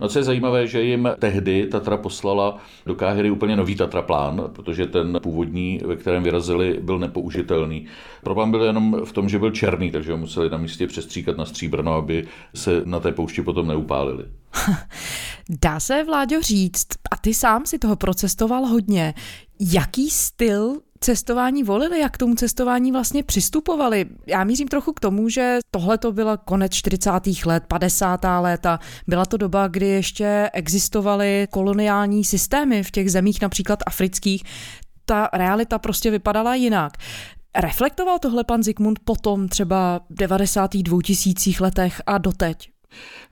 No 0.00 0.08
co 0.08 0.18
je 0.18 0.22
zajímavé, 0.22 0.66
že 0.66 0.82
jim 0.82 1.08
tehdy 1.18 1.66
Tatra 1.66 1.96
poslala 1.96 2.58
do 2.86 2.94
Káhyry 2.94 3.30
úplně 3.30 3.56
nový 3.56 3.74
Tatra 3.76 4.02
plán, 4.02 4.42
protože 4.52 4.86
ten 4.86 5.18
původní, 5.22 5.80
ve 5.84 5.96
kterém 5.96 6.22
vyrazili, 6.22 6.78
byl 6.82 6.98
nepoužitelný. 6.98 7.86
Problém 8.22 8.50
byl 8.50 8.62
jenom 8.62 9.00
v 9.04 9.12
tom, 9.12 9.28
že 9.28 9.38
byl 9.38 9.50
černý, 9.50 9.90
takže 9.90 10.12
ho 10.12 10.18
museli 10.18 10.50
na 10.50 10.58
místě 10.58 10.86
přestříkat 10.86 11.36
na 11.36 11.44
stříbrno, 11.44 11.94
aby 11.94 12.26
se 12.54 12.82
na 12.84 13.00
té 13.00 13.12
poušti 13.12 13.42
potom 13.42 13.68
neupálili. 13.68 14.24
Dá 15.62 15.80
se, 15.80 16.04
Vláďo, 16.04 16.40
říct, 16.40 16.86
a 17.10 17.16
ty 17.16 17.34
sám 17.34 17.66
si 17.66 17.78
toho 17.78 17.96
procestoval 17.96 18.66
hodně, 18.66 19.14
jaký 19.60 20.10
styl 20.10 20.76
cestování 21.04 21.62
volili, 21.62 22.00
jak 22.00 22.12
k 22.12 22.18
tomu 22.18 22.34
cestování 22.34 22.92
vlastně 22.92 23.22
přistupovali. 23.22 24.06
Já 24.26 24.44
mířím 24.44 24.68
trochu 24.68 24.92
k 24.92 25.00
tomu, 25.00 25.28
že 25.28 25.58
tohle 25.70 25.98
to 25.98 26.12
byla 26.12 26.36
konec 26.36 26.72
40. 26.72 27.10
let, 27.46 27.64
50. 27.68 28.20
léta. 28.40 28.78
Byla 29.06 29.26
to 29.26 29.36
doba, 29.36 29.68
kdy 29.68 29.86
ještě 29.86 30.50
existovaly 30.52 31.48
koloniální 31.50 32.24
systémy 32.24 32.82
v 32.82 32.90
těch 32.90 33.10
zemích, 33.10 33.42
například 33.42 33.78
afrických. 33.86 34.44
Ta 35.04 35.28
realita 35.32 35.78
prostě 35.78 36.10
vypadala 36.10 36.54
jinak. 36.54 36.92
Reflektoval 37.56 38.18
tohle 38.18 38.44
pan 38.44 38.62
Zikmund 38.62 38.98
potom 38.98 39.48
třeba 39.48 40.00
v 40.10 40.14
90. 40.14 40.76
2000 40.76 41.50
letech 41.60 42.02
a 42.06 42.18
doteď? 42.18 42.70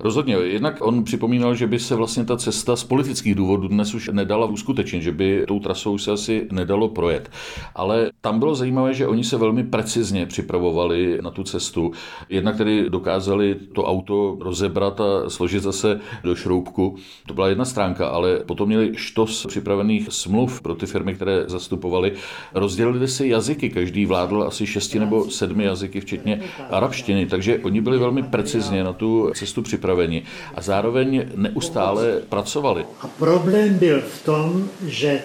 Rozhodně. 0.00 0.34
Jednak 0.34 0.76
on 0.80 1.04
připomínal, 1.04 1.54
že 1.54 1.66
by 1.66 1.78
se 1.78 1.94
vlastně 1.94 2.24
ta 2.24 2.36
cesta 2.36 2.76
z 2.76 2.84
politických 2.84 3.34
důvodů 3.34 3.68
dnes 3.68 3.94
už 3.94 4.10
nedala 4.12 4.46
uskutečnit, 4.46 5.02
že 5.02 5.12
by 5.12 5.44
tou 5.48 5.60
trasou 5.60 5.98
se 5.98 6.12
asi 6.12 6.48
nedalo 6.52 6.88
projet. 6.88 7.30
Ale 7.74 8.10
tam 8.20 8.38
bylo 8.38 8.54
zajímavé, 8.54 8.94
že 8.94 9.06
oni 9.06 9.24
se 9.24 9.36
velmi 9.36 9.64
precizně 9.64 10.26
připravovali 10.26 11.18
na 11.22 11.30
tu 11.30 11.42
cestu. 11.42 11.92
Jednak 12.28 12.56
tedy 12.56 12.90
dokázali 12.90 13.56
to 13.72 13.84
auto 13.84 14.36
rozebrat 14.40 15.00
a 15.00 15.30
složit 15.30 15.62
zase 15.62 16.00
do 16.22 16.34
šroubku. 16.34 16.96
To 17.26 17.34
byla 17.34 17.48
jedna 17.48 17.64
stránka, 17.64 18.08
ale 18.08 18.36
potom 18.46 18.68
měli 18.68 18.92
štos 18.96 19.46
připravených 19.46 20.06
smluv 20.10 20.60
pro 20.62 20.74
ty 20.74 20.86
firmy, 20.86 21.14
které 21.14 21.44
zastupovali. 21.46 22.12
Rozdělili 22.54 23.08
si 23.08 23.28
jazyky, 23.28 23.70
každý 23.70 24.06
vládl 24.06 24.42
asi 24.42 24.66
šesti 24.66 24.98
nebo 24.98 25.30
sedmi 25.30 25.64
jazyky, 25.64 26.00
včetně 26.00 26.40
arabštiny, 26.70 27.26
takže 27.26 27.58
oni 27.58 27.80
byli 27.80 27.98
velmi 27.98 28.22
precizně 28.22 28.84
na 28.84 28.92
tu 28.92 29.30
cestu 29.34 29.47
cestu 29.48 29.62
připraveni 29.62 30.22
a 30.54 30.62
zároveň 30.62 31.24
neustále 31.36 32.20
pracovali. 32.28 32.84
A 33.00 33.06
problém 33.06 33.78
byl 33.78 34.00
v 34.00 34.24
tom, 34.24 34.64
že 34.86 35.20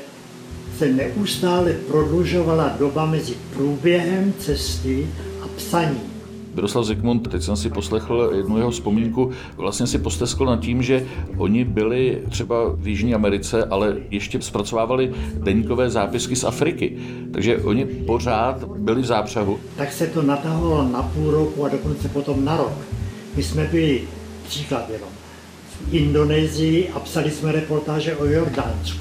se 0.77 0.88
neustále 0.88 1.74
prodlužovala 1.88 2.72
doba 2.80 3.06
mezi 3.06 3.34
průběhem 3.53 4.34
cesty 4.39 5.08
a 5.44 5.48
psaním. 5.56 6.13
Miroslav 6.56 6.86
Zikmund, 6.86 7.27
teď 7.32 7.44
jsem 7.44 7.56
si 7.56 7.70
poslechl 7.70 8.32
jednu 8.36 8.58
jeho 8.58 8.72
vzpomínku, 8.72 9.32
vlastně 9.58 9.88
si 9.88 9.98
posteskl 9.98 10.46
nad 10.46 10.60
tím, 10.60 10.82
že 10.82 11.06
oni 11.38 11.63
byli 11.65 12.22
třeba 12.30 12.56
v 12.75 12.88
Jižní 12.88 13.15
Americe, 13.15 13.65
ale 13.65 13.96
ještě 14.10 14.42
zpracovávali 14.42 15.13
deníkové 15.34 15.89
zápisky 15.89 16.36
z 16.36 16.44
Afriky. 16.44 16.98
Takže 17.34 17.58
oni 17.58 17.86
pořád 17.86 18.63
byli 18.63 19.01
v 19.01 19.06
zápřahu. 19.06 19.60
Tak 19.77 19.92
se 19.92 20.08
to 20.08 20.22
natahovalo 20.22 20.84
na 20.84 21.01
půl 21.01 21.32
roku 21.32 21.65
a 21.65 21.70
dokonce 21.70 22.10
potom 22.10 22.46
na 22.46 22.58
rok. 22.58 22.74
My 23.35 23.43
jsme 23.43 23.67
byli 23.71 24.01
příklad 24.47 24.89
jenom, 24.89 25.09
v 25.89 25.93
Indonésii 25.93 26.89
a 26.89 26.99
psali 26.99 27.31
jsme 27.31 27.51
reportáže 27.51 28.15
o 28.15 28.25
Jordánsku. 28.25 28.99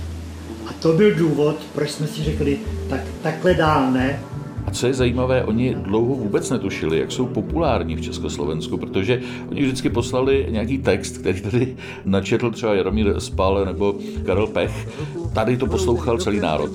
A 0.66 0.72
to 0.72 0.92
byl 0.92 1.14
důvod, 1.14 1.56
proč 1.74 1.90
jsme 1.90 2.06
si 2.06 2.24
řekli, 2.24 2.58
tak 2.88 3.00
takhle 3.22 3.54
dál 3.54 3.92
ne, 3.92 4.20
a 4.66 4.70
co 4.70 4.86
je 4.86 4.94
zajímavé, 4.94 5.44
oni 5.44 5.74
dlouho 5.74 6.14
vůbec 6.14 6.50
netušili, 6.50 6.98
jak 6.98 7.12
jsou 7.12 7.26
populární 7.26 7.96
v 7.96 8.00
Československu, 8.00 8.76
protože 8.76 9.20
oni 9.50 9.62
vždycky 9.62 9.90
poslali 9.90 10.46
nějaký 10.50 10.78
text, 10.78 11.18
který 11.18 11.40
tady 11.40 11.76
načetl 12.04 12.50
třeba 12.50 12.74
Jaromír 12.74 13.20
Spal 13.20 13.64
nebo 13.64 13.94
Karel 14.26 14.46
Pech. 14.46 14.88
Tady 15.34 15.56
to 15.56 15.66
poslouchal 15.66 16.18
celý 16.18 16.40
národ. 16.40 16.70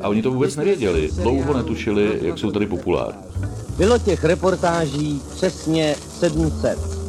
A 0.00 0.08
oni 0.08 0.22
to 0.22 0.30
vůbec 0.30 0.56
nevěděli, 0.56 1.10
dlouho 1.22 1.56
netušili, 1.56 2.18
jak 2.22 2.38
jsou 2.38 2.50
tady 2.50 2.66
populární. 2.66 3.20
Bylo 3.78 3.98
těch 3.98 4.24
reportáží 4.24 5.20
přesně 5.34 5.94
700. 5.98 6.99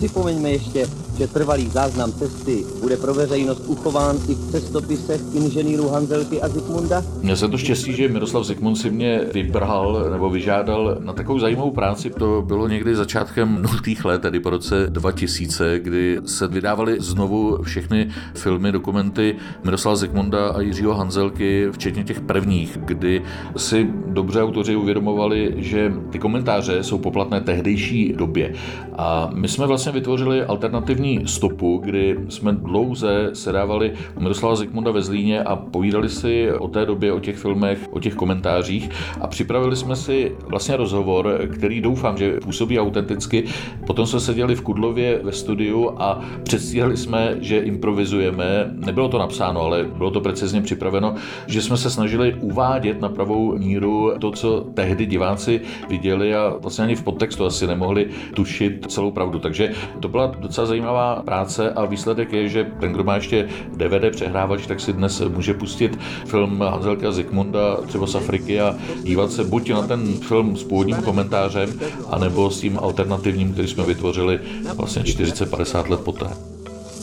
Připomeňme 0.00 0.50
ještě, 0.50 0.88
že 1.20 1.26
trvalý 1.26 1.68
záznam 1.68 2.12
cesty 2.12 2.64
bude 2.80 2.96
pro 2.96 3.14
veřejnost 3.14 3.62
uchován 3.66 4.16
i 4.28 4.34
v 4.34 4.50
cestopisech 4.50 5.20
inženýrů 5.34 5.88
Hanzelky 5.88 6.42
a 6.42 6.48
Zikmunda? 6.48 7.04
Měl 7.22 7.36
jsem 7.36 7.50
to 7.50 7.58
štěstí, 7.58 7.92
že 7.92 8.08
Miroslav 8.08 8.44
Zikmund 8.44 8.78
si 8.78 8.90
mě 8.90 9.20
vybral 9.34 10.06
nebo 10.10 10.30
vyžádal 10.30 10.96
na 11.00 11.12
takovou 11.12 11.38
zajímavou 11.38 11.70
práci. 11.70 12.10
To 12.10 12.42
bylo 12.46 12.68
někdy 12.68 12.96
začátkem 12.96 13.62
nultých 13.62 14.04
let, 14.04 14.22
tedy 14.22 14.40
po 14.40 14.50
roce 14.50 14.86
2000, 14.88 15.78
kdy 15.78 16.18
se 16.26 16.46
vydávaly 16.46 16.96
znovu 17.00 17.58
všechny 17.62 18.08
filmy, 18.34 18.72
dokumenty 18.72 19.36
Miroslava 19.64 19.96
Zikmunda 19.96 20.48
a 20.48 20.60
Jiřího 20.60 20.94
Hanzelky, 20.94 21.68
včetně 21.72 22.04
těch 22.04 22.20
prvních, 22.20 22.78
kdy 22.84 23.22
si 23.56 23.88
dobře 24.06 24.42
autoři 24.42 24.76
uvědomovali, 24.76 25.54
že 25.56 25.92
ty 26.10 26.18
komentáře 26.18 26.82
jsou 26.82 26.98
poplatné 26.98 27.40
tehdejší 27.40 28.12
době. 28.12 28.52
A 28.98 29.30
my 29.34 29.48
jsme 29.48 29.66
vlastně 29.66 29.92
vytvořili 29.92 30.44
alternativní 30.44 31.09
stopu, 31.26 31.80
kdy 31.84 32.16
jsme 32.28 32.52
dlouze 32.52 33.30
sedávali 33.32 33.92
u 34.16 34.20
Miroslava 34.20 34.56
Zikmunda 34.56 34.90
ve 34.90 35.02
Zlíně 35.02 35.42
a 35.42 35.56
povídali 35.56 36.08
si 36.08 36.52
o 36.52 36.68
té 36.68 36.86
době, 36.86 37.12
o 37.12 37.20
těch 37.20 37.36
filmech, 37.36 37.88
o 37.90 38.00
těch 38.00 38.14
komentářích 38.14 38.90
a 39.20 39.26
připravili 39.26 39.76
jsme 39.76 39.96
si 39.96 40.32
vlastně 40.48 40.76
rozhovor, 40.76 41.40
který 41.54 41.80
doufám, 41.80 42.16
že 42.16 42.40
působí 42.44 42.78
autenticky. 42.80 43.44
Potom 43.86 44.06
jsme 44.06 44.20
seděli 44.20 44.54
v 44.54 44.62
Kudlově 44.62 45.20
ve 45.22 45.32
studiu 45.32 45.90
a 45.98 46.20
předstírali 46.42 46.96
jsme, 46.96 47.36
že 47.40 47.58
improvizujeme. 47.58 48.70
Nebylo 48.72 49.08
to 49.08 49.18
napsáno, 49.18 49.60
ale 49.60 49.84
bylo 49.84 50.10
to 50.10 50.20
precizně 50.20 50.60
připraveno, 50.60 51.14
že 51.46 51.62
jsme 51.62 51.76
se 51.76 51.90
snažili 51.90 52.34
uvádět 52.40 53.00
na 53.00 53.08
pravou 53.08 53.58
míru 53.58 54.12
to, 54.18 54.30
co 54.30 54.66
tehdy 54.74 55.06
diváci 55.06 55.60
viděli 55.88 56.34
a 56.34 56.54
vlastně 56.60 56.84
ani 56.84 56.94
v 56.94 57.02
podtextu 57.02 57.44
asi 57.44 57.66
nemohli 57.66 58.06
tušit 58.34 58.86
celou 58.88 59.10
pravdu. 59.10 59.38
Takže 59.38 59.72
to 60.00 60.08
byla 60.08 60.26
docela 60.26 60.66
zajímavá 60.66 60.99
zajímavá 61.00 61.22
práce 61.22 61.72
a 61.72 61.84
výsledek 61.84 62.32
je, 62.32 62.48
že 62.48 62.64
ten, 62.80 62.92
kdo 62.92 63.04
má 63.04 63.14
ještě 63.14 63.48
DVD 63.76 64.12
přehrávač, 64.12 64.66
tak 64.66 64.80
si 64.80 64.92
dnes 64.92 65.22
může 65.28 65.54
pustit 65.54 65.98
film 66.26 66.60
Hanzelka 66.60 67.12
Zikmunda 67.12 67.76
třeba 67.86 68.06
z 68.06 68.14
Afriky 68.14 68.60
a 68.60 68.74
dívat 69.02 69.32
se 69.32 69.44
buď 69.44 69.70
na 69.70 69.82
ten 69.82 70.14
film 70.28 70.56
s 70.56 70.64
původním 70.64 70.96
komentářem, 70.96 71.80
anebo 72.10 72.50
s 72.50 72.60
tím 72.60 72.78
alternativním, 72.78 73.52
který 73.52 73.68
jsme 73.68 73.84
vytvořili 73.84 74.40
vlastně 74.74 75.02
40-50 75.02 75.90
let 75.90 76.00
poté. 76.00 76.26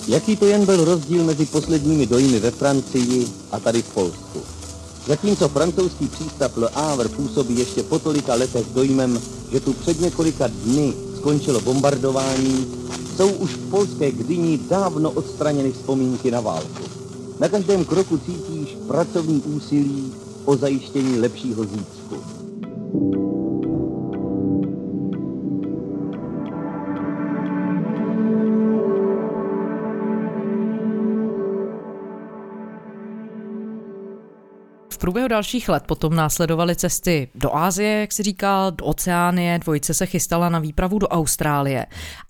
Jaký 0.08 0.36
to 0.36 0.46
jen 0.46 0.66
byl 0.66 0.86
rozdíl 0.86 1.24
mezi 1.24 1.46
posledními 1.46 2.06
dojmy 2.06 2.40
ve 2.40 2.52
Francii 2.52 3.28
a 3.52 3.60
tady 3.60 3.82
v 3.82 3.94
Polsku? 3.94 4.42
Zatímco 5.08 5.50
francouzský 5.50 6.08
přístav 6.08 6.58
Le 6.58 6.70
Havre 6.74 7.10
působí 7.10 7.60
ještě 7.60 7.84
po 7.84 8.00
tolika 8.00 8.36
letech 8.36 8.66
dojmem, 8.76 9.20
že 9.52 9.60
tu 9.60 9.74
před 9.74 10.02
několika 10.02 10.48
dny 10.48 10.94
skončilo 11.18 11.62
bombardování, 11.62 12.68
jsou 13.18 13.32
už 13.32 13.54
v 13.54 13.70
polské 13.70 14.12
Gdyni 14.12 14.60
dávno 14.70 15.12
odstraněny 15.12 15.72
vzpomínky 15.72 16.32
na 16.32 16.42
válku. 16.42 16.84
Na 17.40 17.50
každém 17.50 17.86
kroku 17.86 18.18
cítíš 18.18 18.78
pracovní 18.88 19.42
úsilí 19.42 20.14
o 20.46 20.56
zajištění 20.56 21.20
lepšího 21.20 21.64
zítřku. 21.64 22.16
V 34.98 35.00
průběhu 35.00 35.28
dalších 35.28 35.70
let 35.70 35.84
potom 35.88 36.16
následovaly 36.16 36.76
cesty 36.76 37.28
do 37.36 37.56
Ázie, 37.56 38.00
jak 38.00 38.12
si 38.12 38.24
říkal, 38.24 38.72
do 38.72 38.86
Oceánie, 38.86 39.60
dvojice 39.60 39.94
se 39.94 40.06
chystala 40.06 40.50
na 40.50 40.60
výpravu 40.60 41.00
do 41.00 41.08
Austrálie. 41.08 41.86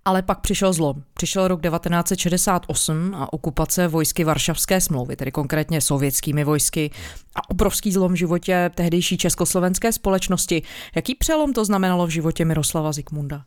Ale 0.06 0.22
pak 0.22 0.40
přišel 0.40 0.74
zlom. 0.74 1.04
Přišel 1.14 1.48
rok 1.48 1.62
1968 1.62 3.16
a 3.16 3.34
okupace 3.34 3.88
vojsky 3.88 4.24
Varšavské 4.24 4.82
smlouvy, 4.82 5.16
tedy 5.16 5.32
konkrétně 5.32 5.82
sovětskými 5.82 6.44
vojsky 6.44 6.92
a 7.36 7.50
obrovský 7.50 7.92
zlom 7.92 8.14
v 8.14 8.16
životě 8.16 8.72
tehdejší 8.76 9.18
československé 9.18 9.92
společnosti. 9.92 10.62
Jaký 10.96 11.16
přelom 11.16 11.54
to 11.54 11.66
znamenalo 11.66 12.08
v 12.08 12.10
životě 12.10 12.46
Miroslava 12.46 12.92
Zikmunda? 12.92 13.44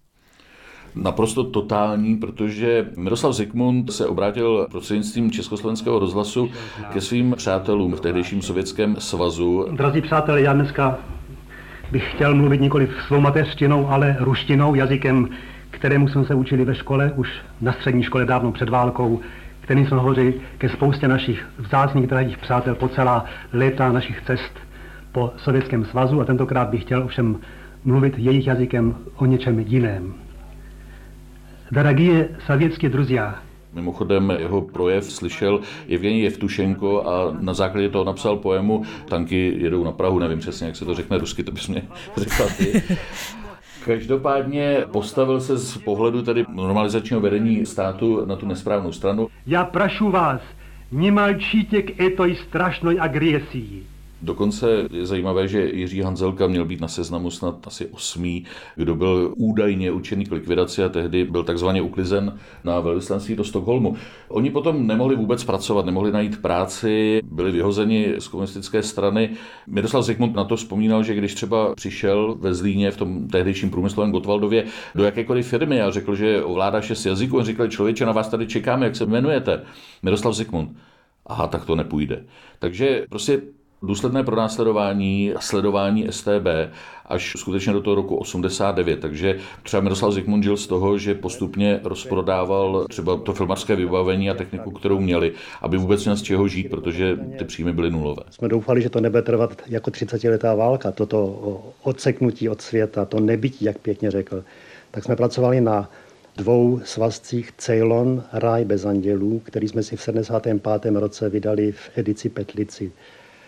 Naprosto 0.94 1.44
totální, 1.44 2.16
protože 2.16 2.86
Miroslav 2.96 3.32
Zikmund 3.32 3.92
se 3.92 4.06
obrátil 4.06 4.66
prostřednictvím 4.70 5.30
Československého 5.30 5.98
rozhlasu 5.98 6.50
ke 6.92 7.00
svým 7.00 7.34
přátelům 7.36 7.94
v 7.94 8.00
tehdejším 8.00 8.42
sovětském 8.42 8.96
svazu. 8.98 9.66
Drazí 9.72 10.00
přátelé, 10.00 10.40
já 10.40 10.52
dneska 10.52 10.98
bych 11.92 12.10
chtěl 12.14 12.34
mluvit 12.34 12.60
nikoli 12.60 12.88
svou 13.06 13.20
mateřštinou, 13.20 13.88
ale 13.88 14.16
ruštinou, 14.20 14.74
jazykem, 14.74 15.28
kterému 15.70 16.08
jsme 16.08 16.24
se 16.24 16.34
učili 16.34 16.64
ve 16.64 16.74
škole, 16.74 17.12
už 17.16 17.28
na 17.60 17.72
střední 17.72 18.02
škole 18.02 18.24
dávno 18.24 18.52
před 18.52 18.68
válkou, 18.68 19.20
kterým 19.60 19.86
jsme 19.86 19.96
hovořili 19.96 20.34
ke 20.58 20.68
spoustě 20.68 21.08
našich 21.08 21.46
vzácných 21.58 22.06
drahých 22.06 22.38
přátel 22.38 22.74
po 22.74 22.88
celá 22.88 23.24
léta 23.52 23.92
našich 23.92 24.22
cest 24.26 24.52
po 25.12 25.32
Sovětském 25.36 25.84
svazu 25.84 26.20
a 26.20 26.24
tentokrát 26.24 26.68
bych 26.68 26.82
chtěl 26.82 27.02
ovšem 27.02 27.36
mluvit 27.84 28.14
jejich 28.18 28.46
jazykem 28.46 28.96
o 29.16 29.26
něčem 29.26 29.58
jiném. 29.58 30.14
Дорогие 31.71 32.29
советские 32.47 32.89
друзья, 32.89 33.35
Mimochodem 33.75 34.29
jeho 34.39 34.61
projev 34.61 35.03
slyšel 35.03 35.59
Evgeni 35.89 36.21
Jevtušenko 36.21 37.03
a 37.07 37.37
na 37.39 37.53
základě 37.53 37.89
toho 37.89 38.03
napsal 38.03 38.37
poemu 38.37 38.83
Tanky 39.09 39.53
jedou 39.57 39.83
na 39.83 39.91
Prahu, 39.91 40.19
nevím 40.19 40.39
přesně, 40.39 40.67
jak 40.67 40.75
se 40.75 40.85
to 40.85 40.93
řekne 40.93 41.17
rusky, 41.17 41.43
to 41.43 41.51
bys 41.51 41.67
mě 41.67 41.81
řekla 42.17 42.45
ty. 42.57 42.83
Každopádně 43.85 44.83
postavil 44.91 45.41
se 45.41 45.57
z 45.57 45.77
pohledu 45.77 46.21
tedy 46.21 46.45
normalizačního 46.53 47.21
vedení 47.21 47.65
státu 47.65 48.25
na 48.25 48.35
tu 48.35 48.47
nesprávnou 48.47 48.91
stranu. 48.91 49.27
Já 49.47 49.65
prašu 49.65 50.11
vás, 50.11 50.41
nemalčíte 50.91 51.81
k 51.81 51.99
etoj 51.99 52.35
strašnej 52.35 52.97
agresii. 53.01 53.83
Dokonce 54.22 54.88
je 54.90 55.06
zajímavé, 55.06 55.48
že 55.48 55.70
Jiří 55.72 56.00
Hanzelka 56.00 56.46
měl 56.46 56.64
být 56.64 56.80
na 56.80 56.88
seznamu 56.88 57.30
snad 57.30 57.66
asi 57.66 57.86
osmý, 57.86 58.44
kdo 58.76 58.94
byl 58.94 59.34
údajně 59.36 59.90
učený 59.90 60.24
k 60.24 60.32
likvidaci 60.32 60.84
a 60.84 60.88
tehdy 60.88 61.24
byl 61.24 61.44
takzvaně 61.44 61.82
uklizen 61.82 62.38
na 62.64 62.80
velvyslanství 62.80 63.36
do 63.36 63.44
Stockholmu. 63.44 63.96
Oni 64.28 64.50
potom 64.50 64.86
nemohli 64.86 65.16
vůbec 65.16 65.44
pracovat, 65.44 65.86
nemohli 65.86 66.12
najít 66.12 66.42
práci, 66.42 67.20
byli 67.24 67.50
vyhozeni 67.50 68.14
z 68.18 68.28
komunistické 68.28 68.82
strany. 68.82 69.30
Miroslav 69.66 70.04
Zikmund 70.04 70.36
na 70.36 70.44
to 70.44 70.56
vzpomínal, 70.56 71.02
že 71.02 71.14
když 71.14 71.34
třeba 71.34 71.74
přišel 71.74 72.36
ve 72.40 72.54
Zlíně 72.54 72.90
v 72.90 72.96
tom 72.96 73.28
tehdejším 73.28 73.70
průmyslovém 73.70 74.12
Gotwaldově 74.12 74.64
do 74.94 75.04
jakékoliv 75.04 75.46
firmy 75.46 75.82
a 75.82 75.90
řekl, 75.90 76.14
že 76.14 76.42
ovládá 76.42 76.80
šest 76.80 77.06
jazyků, 77.06 77.36
on 77.36 77.44
říkal, 77.44 77.68
člověče, 77.68 78.06
na 78.06 78.12
vás 78.12 78.28
tady 78.28 78.46
čekáme, 78.46 78.86
jak 78.86 78.96
se 78.96 79.04
jmenujete. 79.04 79.62
Miroslav 80.02 80.34
Zikmund. 80.34 80.76
Aha, 81.26 81.46
tak 81.46 81.64
to 81.64 81.76
nepůjde. 81.76 82.24
Takže 82.58 83.04
prostě 83.10 83.40
důsledné 83.82 84.24
pronásledování 84.24 85.34
a 85.34 85.40
sledování 85.40 86.06
STB 86.10 86.46
až 87.06 87.32
skutečně 87.36 87.72
do 87.72 87.80
toho 87.80 87.94
roku 87.94 88.16
89. 88.16 89.00
Takže 89.00 89.38
třeba 89.62 89.80
Miroslav 89.80 90.12
Zikmund 90.12 90.44
žil 90.44 90.56
z 90.56 90.66
toho, 90.66 90.98
že 90.98 91.14
postupně 91.14 91.80
rozprodával 91.84 92.86
třeba 92.88 93.16
to 93.16 93.32
filmařské 93.34 93.76
vybavení 93.76 94.30
a 94.30 94.34
techniku, 94.34 94.70
kterou 94.70 95.00
měli, 95.00 95.32
aby 95.60 95.76
vůbec 95.76 96.04
měl 96.04 96.16
z 96.16 96.22
čeho 96.22 96.48
žít, 96.48 96.70
protože 96.70 97.18
ty 97.38 97.44
příjmy 97.44 97.72
byly 97.72 97.90
nulové. 97.90 98.22
Jsme 98.30 98.48
doufali, 98.48 98.82
že 98.82 98.90
to 98.90 99.00
nebude 99.00 99.22
trvat 99.22 99.62
jako 99.66 99.90
30-letá 99.90 100.56
válka, 100.56 100.92
toto 100.92 101.72
odseknutí 101.82 102.48
od 102.48 102.62
světa, 102.62 103.04
to 103.04 103.20
nebytí, 103.20 103.64
jak 103.64 103.78
pěkně 103.78 104.10
řekl. 104.10 104.44
Tak 104.90 105.04
jsme 105.04 105.16
pracovali 105.16 105.60
na 105.60 105.90
dvou 106.36 106.80
svazcích 106.84 107.52
Ceylon, 107.52 108.22
Ráj 108.32 108.64
bez 108.64 108.84
andělů, 108.84 109.38
který 109.44 109.68
jsme 109.68 109.82
si 109.82 109.96
v 109.96 110.02
75. 110.02 110.94
roce 110.94 111.28
vydali 111.28 111.72
v 111.72 111.98
edici 111.98 112.28
Petlici 112.28 112.92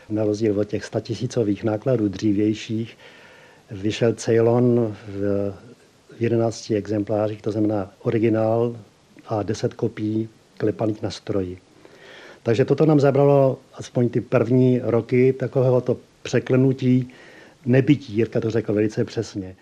na 0.09 0.25
rozdíl 0.25 0.61
od 0.61 0.68
těch 0.68 0.85
statisícových 0.85 1.64
nákladů 1.64 2.09
dřívějších, 2.09 2.99
vyšel 3.71 4.12
Ceylon 4.12 4.97
v 5.09 5.52
11 6.21 6.71
exemplářích, 6.71 7.42
to 7.42 7.52
znamená 7.52 7.92
originál 8.02 8.76
a 9.26 9.42
10 9.42 9.75
kopií 9.75 10.28
klepaných 10.56 11.02
na 11.02 11.11
stroji. 11.11 11.59
Takže 12.42 12.64
toto 12.64 12.87
nám 12.87 13.00
zabralo 13.00 13.59
aspoň 13.75 14.09
ty 14.09 14.21
první 14.21 14.80
roky 14.82 15.32
takového 15.32 15.82
překlenutí 16.23 17.11
nebytí, 17.66 18.12
Jirka 18.12 18.40
to 18.40 18.50
řekl 18.50 18.74
velice 18.74 19.05
přesně. 19.05 19.57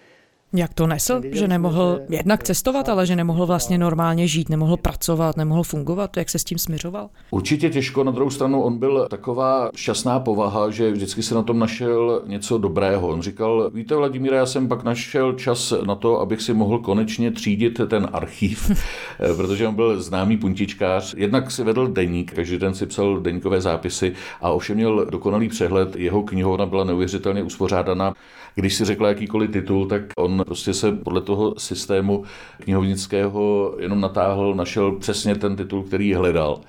Jak 0.52 0.74
to 0.74 0.86
nesl? 0.86 1.20
Že 1.32 1.48
nemohl 1.48 2.00
jednak 2.08 2.42
cestovat, 2.42 2.88
ale 2.88 3.06
že 3.06 3.16
nemohl 3.16 3.46
vlastně 3.46 3.78
normálně 3.78 4.26
žít, 4.26 4.48
nemohl 4.48 4.76
pracovat, 4.76 5.36
nemohl 5.36 5.62
fungovat? 5.62 6.16
Jak 6.16 6.30
se 6.30 6.38
s 6.38 6.44
tím 6.44 6.58
směřoval? 6.58 7.08
Určitě 7.30 7.70
těžko. 7.70 8.04
Na 8.04 8.12
druhou 8.12 8.30
stranu 8.30 8.62
on 8.62 8.78
byl 8.78 9.06
taková 9.10 9.70
šťastná 9.76 10.20
povaha, 10.20 10.70
že 10.70 10.90
vždycky 10.90 11.22
se 11.22 11.34
na 11.34 11.42
tom 11.42 11.58
našel 11.58 12.22
něco 12.26 12.58
dobrého. 12.58 13.08
On 13.08 13.22
říkal, 13.22 13.70
víte 13.74 13.96
Vladimíra, 13.96 14.36
já 14.36 14.46
jsem 14.46 14.68
pak 14.68 14.84
našel 14.84 15.32
čas 15.32 15.72
na 15.86 15.94
to, 15.94 16.20
abych 16.20 16.42
si 16.42 16.54
mohl 16.54 16.78
konečně 16.78 17.30
třídit 17.30 17.80
ten 17.88 18.08
archív, 18.12 18.70
protože 19.36 19.68
on 19.68 19.74
byl 19.74 20.02
známý 20.02 20.36
puntičkář. 20.36 21.14
Jednak 21.16 21.50
si 21.50 21.64
vedl 21.64 21.88
deník, 21.88 22.34
každý 22.34 22.58
den 22.58 22.74
si 22.74 22.86
psal 22.86 23.20
deníkové 23.20 23.60
zápisy 23.60 24.12
a 24.40 24.50
ovšem 24.50 24.76
měl 24.76 25.06
dokonalý 25.10 25.48
přehled. 25.48 25.96
Jeho 25.96 26.22
knihovna 26.22 26.66
byla 26.66 26.84
neuvěřitelně 26.84 27.42
uspořádaná. 27.42 28.14
Když 28.54 28.74
si 28.74 28.84
řekla 28.84 29.08
jakýkoliv 29.08 29.50
titul, 29.50 29.86
tak 29.86 30.02
on 30.16 30.42
prostě 30.46 30.74
se 30.74 30.92
podle 30.92 31.20
toho 31.20 31.54
systému 31.58 32.24
knihovnického 32.60 33.74
jenom 33.78 34.00
natáhl, 34.00 34.54
našel 34.54 34.92
přesně 34.92 35.34
ten 35.34 35.56
titul, 35.56 35.82
který 35.82 36.14
hledal. 36.14 36.60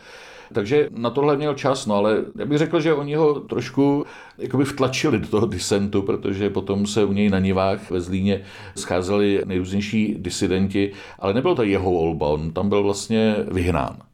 Takže 0.53 0.89
na 0.91 1.09
tohle 1.09 1.37
měl 1.37 1.53
čas, 1.53 1.85
no 1.85 1.95
ale 1.95 2.17
já 2.39 2.45
bych 2.45 2.57
řekl, 2.57 2.79
že 2.79 2.93
oni 2.93 3.15
ho 3.15 3.39
trošku 3.39 4.05
jakoby 4.37 4.65
vtlačili 4.65 5.19
do 5.19 5.27
toho 5.27 5.45
disentu, 5.45 6.01
protože 6.01 6.49
potom 6.49 6.87
se 6.87 7.03
u 7.03 7.13
něj 7.13 7.29
na 7.29 7.39
Nivách 7.39 7.91
ve 7.91 8.01
Zlíně 8.01 8.41
scházeli 8.75 9.41
nejrůznější 9.45 10.15
disidenti, 10.17 10.91
ale 11.19 11.33
nebyl 11.33 11.55
to 11.55 11.63
jeho 11.63 11.91
volba, 11.91 12.27
on 12.27 12.51
tam 12.51 12.69
byl 12.69 12.83
vlastně 12.83 13.35
vyhnán. 13.51 14.10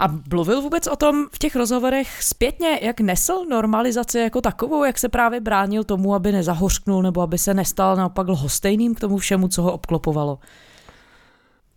A 0.00 0.08
mluvil 0.32 0.62
vůbec 0.62 0.86
o 0.86 0.96
tom 0.96 1.26
v 1.32 1.38
těch 1.38 1.56
rozhovorech 1.56 2.22
zpětně, 2.22 2.78
jak 2.82 3.00
nesl 3.00 3.44
normalizaci 3.50 4.18
jako 4.18 4.40
takovou, 4.40 4.84
jak 4.84 4.98
se 4.98 5.08
právě 5.08 5.40
bránil 5.40 5.84
tomu, 5.84 6.14
aby 6.14 6.32
nezahořknul 6.32 7.02
nebo 7.02 7.20
aby 7.20 7.38
se 7.38 7.54
nestal 7.54 7.96
naopak 7.96 8.28
lhostejným 8.28 8.94
k 8.94 9.00
tomu 9.00 9.18
všemu, 9.18 9.48
co 9.48 9.62
ho 9.62 9.72
obklopovalo? 9.72 10.38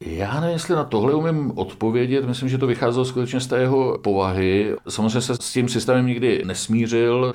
Já 0.06 0.40
nevím, 0.40 0.54
jestli 0.54 0.76
na 0.76 0.84
tohle 0.84 1.14
umím 1.14 1.52
odpovědět. 1.56 2.26
Myslím, 2.26 2.50
že 2.50 2.58
to 2.58 2.68
vycházelo 2.68 3.06
skutečně 3.06 3.40
z 3.40 3.48
té 3.48 3.60
jeho 3.60 3.98
povahy. 3.98 4.76
Samozřejmě 4.90 5.22
se 5.22 5.36
s 5.36 5.52
tím 5.52 5.70
systémem 5.70 6.08
nikdy 6.08 6.42
nesmířil. 6.46 7.34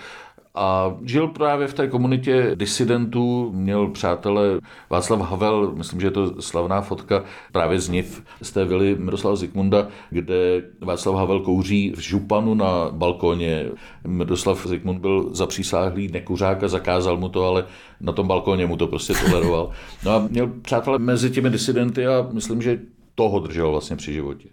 A 0.57 0.97
žil 1.05 1.29
právě 1.29 1.67
v 1.67 1.75
té 1.75 1.89
komunitě 1.89 2.51
disidentů, 2.55 3.53
měl 3.55 3.89
přátele 3.89 4.61
Václav 4.91 5.21
Havel, 5.21 5.73
myslím, 5.75 6.01
že 6.01 6.07
je 6.07 6.11
to 6.11 6.43
slavná 6.43 6.81
fotka 6.81 7.25
právě 7.53 7.81
z 7.81 7.89
NIV, 7.89 8.23
z 8.43 8.53
té 8.53 8.65
vily 8.65 8.97
Miroslava 8.99 9.37
Zikmunda, 9.37 9.89
kde 10.11 10.63
Václav 10.81 11.17
Havel 11.17 11.41
kouří 11.41 11.93
v 11.97 12.01
županu 12.01 12.55
na 12.55 12.89
balkóně. 12.91 13.67
Miroslav 14.07 14.67
Zikmund 14.67 15.01
byl 15.01 15.29
zapřísáhlý 15.33 16.09
nekuřák 16.09 16.63
a 16.63 16.69
zakázal 16.69 17.17
mu 17.17 17.29
to, 17.29 17.45
ale 17.45 17.65
na 18.01 18.13
tom 18.13 18.27
balkóně 18.27 18.67
mu 18.67 18.77
to 18.77 18.87
prostě 18.87 19.15
toleroval. 19.15 19.71
No 20.05 20.11
a 20.11 20.27
měl 20.31 20.51
přátelé 20.63 20.99
mezi 20.99 21.31
těmi 21.31 21.51
disidenty 21.51 22.07
a 22.07 22.29
myslím, 22.33 22.63
že 22.63 22.81
toho 23.15 23.41
držel 23.41 23.71
vlastně 23.71 23.97
při 23.97 24.13
životě. 24.13 24.49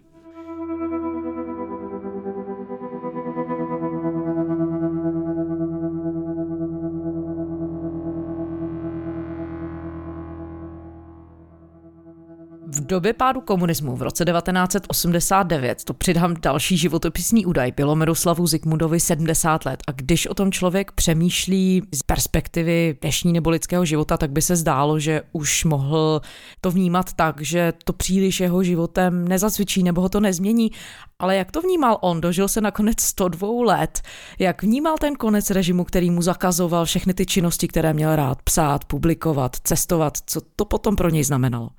Době 12.94 13.12
pádu 13.12 13.40
komunismu 13.40 13.96
v 13.96 14.02
roce 14.02 14.24
1989, 14.24 15.84
to 15.84 15.94
přidám 15.94 16.34
další 16.40 16.76
životopisný 16.76 17.46
údaj, 17.46 17.72
bylo 17.72 17.96
Miroslavu 17.96 18.46
Zikmundovi 18.46 19.00
70 19.00 19.64
let 19.64 19.82
a 19.88 19.92
když 19.92 20.26
o 20.26 20.34
tom 20.34 20.52
člověk 20.52 20.92
přemýšlí 20.92 21.82
z 21.94 22.02
perspektivy 22.02 22.96
dnešní 23.00 23.32
nebo 23.32 23.50
lidského 23.50 23.84
života, 23.84 24.16
tak 24.16 24.30
by 24.30 24.42
se 24.42 24.56
zdálo, 24.56 24.98
že 24.98 25.22
už 25.32 25.64
mohl 25.64 26.20
to 26.60 26.70
vnímat 26.70 27.12
tak, 27.12 27.40
že 27.40 27.72
to 27.84 27.92
příliš 27.92 28.40
jeho 28.40 28.62
životem 28.62 29.28
nezacvičí 29.28 29.82
nebo 29.82 30.00
ho 30.00 30.08
to 30.08 30.20
nezmění, 30.20 30.70
ale 31.18 31.36
jak 31.36 31.52
to 31.52 31.60
vnímal 31.60 31.98
on? 32.00 32.20
Dožil 32.20 32.48
se 32.48 32.60
nakonec 32.60 33.00
102 33.00 33.64
let. 33.64 34.02
Jak 34.38 34.62
vnímal 34.62 34.94
ten 35.00 35.16
konec 35.16 35.50
režimu, 35.50 35.84
který 35.84 36.10
mu 36.10 36.22
zakazoval 36.22 36.84
všechny 36.84 37.14
ty 37.14 37.26
činnosti, 37.26 37.68
které 37.68 37.92
měl 37.94 38.16
rád 38.16 38.42
psát, 38.42 38.84
publikovat, 38.84 39.56
cestovat? 39.64 40.18
Co 40.26 40.40
to 40.56 40.64
potom 40.64 40.96
pro 40.96 41.08
něj 41.08 41.24
znamenalo? 41.24 41.70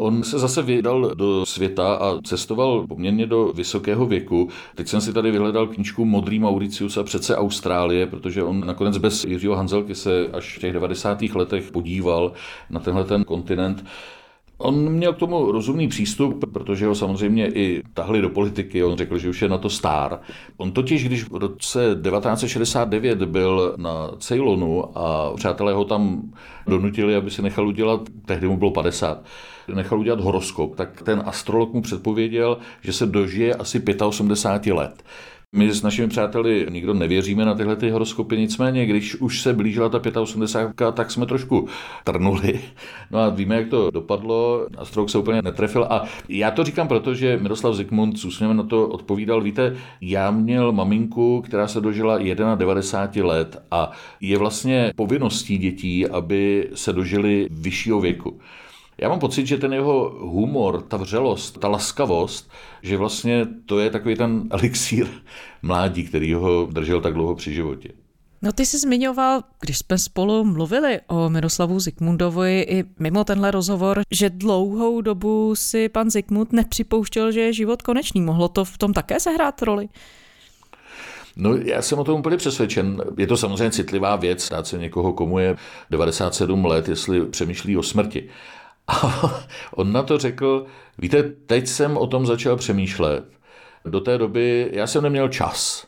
On 0.00 0.22
se 0.22 0.38
zase 0.38 0.62
vydal 0.62 1.14
do 1.14 1.46
světa 1.46 1.94
a 1.94 2.20
cestoval 2.22 2.86
poměrně 2.86 3.26
do 3.26 3.52
vysokého 3.52 4.06
věku. 4.06 4.48
Teď 4.74 4.88
jsem 4.88 5.00
si 5.00 5.12
tady 5.12 5.30
vyhledal 5.30 5.66
knížku 5.66 6.04
Modrý 6.04 6.38
Mauricius 6.38 6.96
a 6.96 7.02
přece 7.02 7.36
Austrálie, 7.36 8.06
protože 8.06 8.42
on 8.42 8.66
nakonec 8.66 8.98
bez 8.98 9.24
Jiřího 9.24 9.56
Hanzelky 9.56 9.94
se 9.94 10.26
až 10.32 10.56
v 10.56 10.60
těch 10.60 10.72
90. 10.72 11.22
letech 11.22 11.70
podíval 11.70 12.32
na 12.70 12.80
tenhle 12.80 13.04
ten 13.04 13.24
kontinent. 13.24 13.84
On 14.58 14.90
měl 14.90 15.12
k 15.12 15.18
tomu 15.18 15.52
rozumný 15.52 15.88
přístup, 15.88 16.44
protože 16.52 16.86
ho 16.86 16.94
samozřejmě 16.94 17.48
i 17.48 17.82
tahli 17.94 18.20
do 18.20 18.30
politiky. 18.30 18.84
On 18.84 18.96
řekl, 18.96 19.18
že 19.18 19.28
už 19.28 19.42
je 19.42 19.48
na 19.48 19.58
to 19.58 19.70
star. 19.70 20.20
On 20.56 20.72
totiž, 20.72 21.04
když 21.04 21.24
v 21.24 21.34
roce 21.34 21.78
1969 22.02 23.22
byl 23.22 23.74
na 23.76 24.10
Ceylonu 24.18 24.98
a 24.98 25.32
přátelé 25.36 25.72
ho 25.72 25.84
tam 25.84 26.32
donutili, 26.66 27.16
aby 27.16 27.30
si 27.30 27.42
nechal 27.42 27.68
udělat, 27.68 28.00
tehdy 28.24 28.48
mu 28.48 28.56
bylo 28.56 28.70
50, 28.70 29.24
nechal 29.74 30.00
udělat 30.00 30.20
horoskop, 30.20 30.76
tak 30.76 31.02
ten 31.02 31.22
astrolog 31.26 31.72
mu 31.72 31.82
předpověděl, 31.82 32.58
že 32.82 32.92
se 32.92 33.06
dožije 33.06 33.54
asi 33.54 33.82
85 34.04 34.72
let. 34.72 35.02
My 35.52 35.74
s 35.74 35.82
našimi 35.82 36.08
přáteli 36.08 36.66
nikdo 36.70 36.94
nevěříme 36.94 37.44
na 37.44 37.54
tyhle 37.54 37.76
ty 37.76 37.90
horoskopy, 37.90 38.36
nicméně, 38.36 38.86
když 38.86 39.14
už 39.14 39.42
se 39.42 39.52
blížila 39.52 39.88
ta 39.88 40.20
85, 40.20 40.94
tak 40.94 41.10
jsme 41.10 41.26
trošku 41.26 41.68
trnuli. 42.04 42.60
No 43.10 43.18
a 43.18 43.28
víme, 43.28 43.56
jak 43.56 43.68
to 43.68 43.90
dopadlo. 43.90 44.66
Astrolog 44.78 45.10
se 45.10 45.18
úplně 45.18 45.42
netrefil. 45.42 45.86
A 45.90 46.04
já 46.28 46.50
to 46.50 46.64
říkám 46.64 46.88
proto, 46.88 47.14
že 47.14 47.38
Miroslav 47.42 47.74
Zikmund 47.74 48.18
s 48.18 48.24
úsměvem 48.24 48.56
na 48.56 48.62
to 48.62 48.88
odpovídal. 48.88 49.40
Víte, 49.40 49.76
já 50.00 50.30
měl 50.30 50.72
maminku, 50.72 51.42
která 51.42 51.68
se 51.68 51.80
dožila 51.80 52.18
91 52.54 53.28
let 53.28 53.62
a 53.70 53.90
je 54.20 54.38
vlastně 54.38 54.92
povinností 54.96 55.58
dětí, 55.58 56.06
aby 56.06 56.70
se 56.74 56.92
dožili 56.92 57.48
vyššího 57.50 58.00
věku. 58.00 58.40
Já 59.00 59.08
mám 59.08 59.18
pocit, 59.18 59.46
že 59.46 59.58
ten 59.58 59.72
jeho 59.72 60.10
humor, 60.20 60.82
ta 60.82 60.96
vřelost, 60.96 61.60
ta 61.60 61.68
laskavost, 61.68 62.50
že 62.82 62.96
vlastně 62.96 63.46
to 63.66 63.78
je 63.78 63.90
takový 63.90 64.16
ten 64.16 64.42
elixír 64.50 65.06
mládí, 65.62 66.04
který 66.04 66.34
ho 66.34 66.66
držel 66.66 67.00
tak 67.00 67.14
dlouho 67.14 67.34
při 67.34 67.54
životě. 67.54 67.88
No 68.42 68.52
ty 68.52 68.66
jsi 68.66 68.78
zmiňoval, 68.78 69.42
když 69.60 69.78
jsme 69.78 69.98
spolu 69.98 70.44
mluvili 70.44 71.00
o 71.06 71.28
Miroslavu 71.28 71.80
Zikmundovi 71.80 72.66
i 72.68 72.84
mimo 72.98 73.24
tenhle 73.24 73.50
rozhovor, 73.50 74.02
že 74.10 74.30
dlouhou 74.30 75.00
dobu 75.00 75.54
si 75.54 75.88
pan 75.88 76.10
Zikmund 76.10 76.52
nepřipouštěl, 76.52 77.32
že 77.32 77.40
je 77.40 77.52
život 77.52 77.82
konečný. 77.82 78.20
Mohlo 78.20 78.48
to 78.48 78.64
v 78.64 78.78
tom 78.78 78.92
také 78.92 79.20
sehrát 79.20 79.62
roli? 79.62 79.88
No, 81.36 81.56
já 81.56 81.82
jsem 81.82 81.98
o 81.98 82.04
tom 82.04 82.20
úplně 82.20 82.36
přesvědčen. 82.36 83.02
Je 83.18 83.26
to 83.26 83.36
samozřejmě 83.36 83.70
citlivá 83.70 84.16
věc, 84.16 84.48
dát 84.48 84.66
se 84.66 84.78
někoho, 84.78 85.12
komu 85.12 85.38
je 85.38 85.56
97 85.90 86.64
let, 86.64 86.88
jestli 86.88 87.26
přemýšlí 87.26 87.76
o 87.76 87.82
smrti. 87.82 88.28
A 88.88 89.30
on 89.74 89.92
na 89.92 90.02
to 90.02 90.18
řekl, 90.18 90.66
víte, 90.98 91.22
teď 91.22 91.66
jsem 91.66 91.96
o 91.96 92.06
tom 92.06 92.26
začal 92.26 92.56
přemýšlet. 92.56 93.24
Do 93.84 94.00
té 94.00 94.18
doby 94.18 94.70
já 94.72 94.86
jsem 94.86 95.02
neměl 95.02 95.28
čas. 95.28 95.86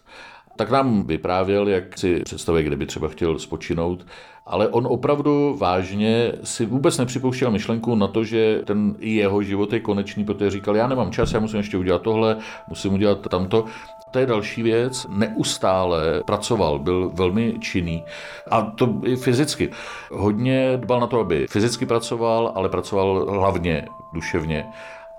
Tak 0.60 0.70
nám 0.70 1.02
vyprávěl, 1.02 1.68
jak 1.68 1.98
si 1.98 2.20
představuje, 2.24 2.62
kde 2.62 2.76
by 2.76 2.86
třeba 2.86 3.08
chtěl 3.08 3.38
spočinout, 3.38 4.06
ale 4.46 4.68
on 4.68 4.86
opravdu 4.90 5.56
vážně 5.58 6.32
si 6.44 6.66
vůbec 6.66 6.98
nepřipouštěl 6.98 7.50
myšlenku 7.50 7.94
na 7.94 8.06
to, 8.06 8.24
že 8.24 8.62
ten 8.64 8.96
jeho 8.98 9.42
život 9.42 9.72
je 9.72 9.80
konečný, 9.80 10.24
protože 10.24 10.50
říkal, 10.50 10.76
já 10.76 10.88
nemám 10.88 11.12
čas, 11.12 11.32
já 11.32 11.40
musím 11.40 11.56
ještě 11.56 11.76
udělat 11.76 12.02
tohle, 12.02 12.36
musím 12.68 12.94
udělat 12.94 13.28
tamto. 13.28 13.64
To 14.10 14.18
je 14.18 14.26
další 14.26 14.62
věc. 14.62 15.06
Neustále 15.08 16.22
pracoval, 16.26 16.78
byl 16.78 17.10
velmi 17.14 17.54
činný 17.60 18.04
a 18.50 18.62
to 18.62 18.94
i 19.04 19.16
fyzicky. 19.16 19.70
Hodně 20.12 20.76
dbal 20.76 21.00
na 21.00 21.06
to, 21.06 21.20
aby 21.20 21.46
fyzicky 21.50 21.86
pracoval, 21.86 22.52
ale 22.54 22.68
pracoval 22.68 23.26
hlavně 23.30 23.86
duševně. 24.12 24.66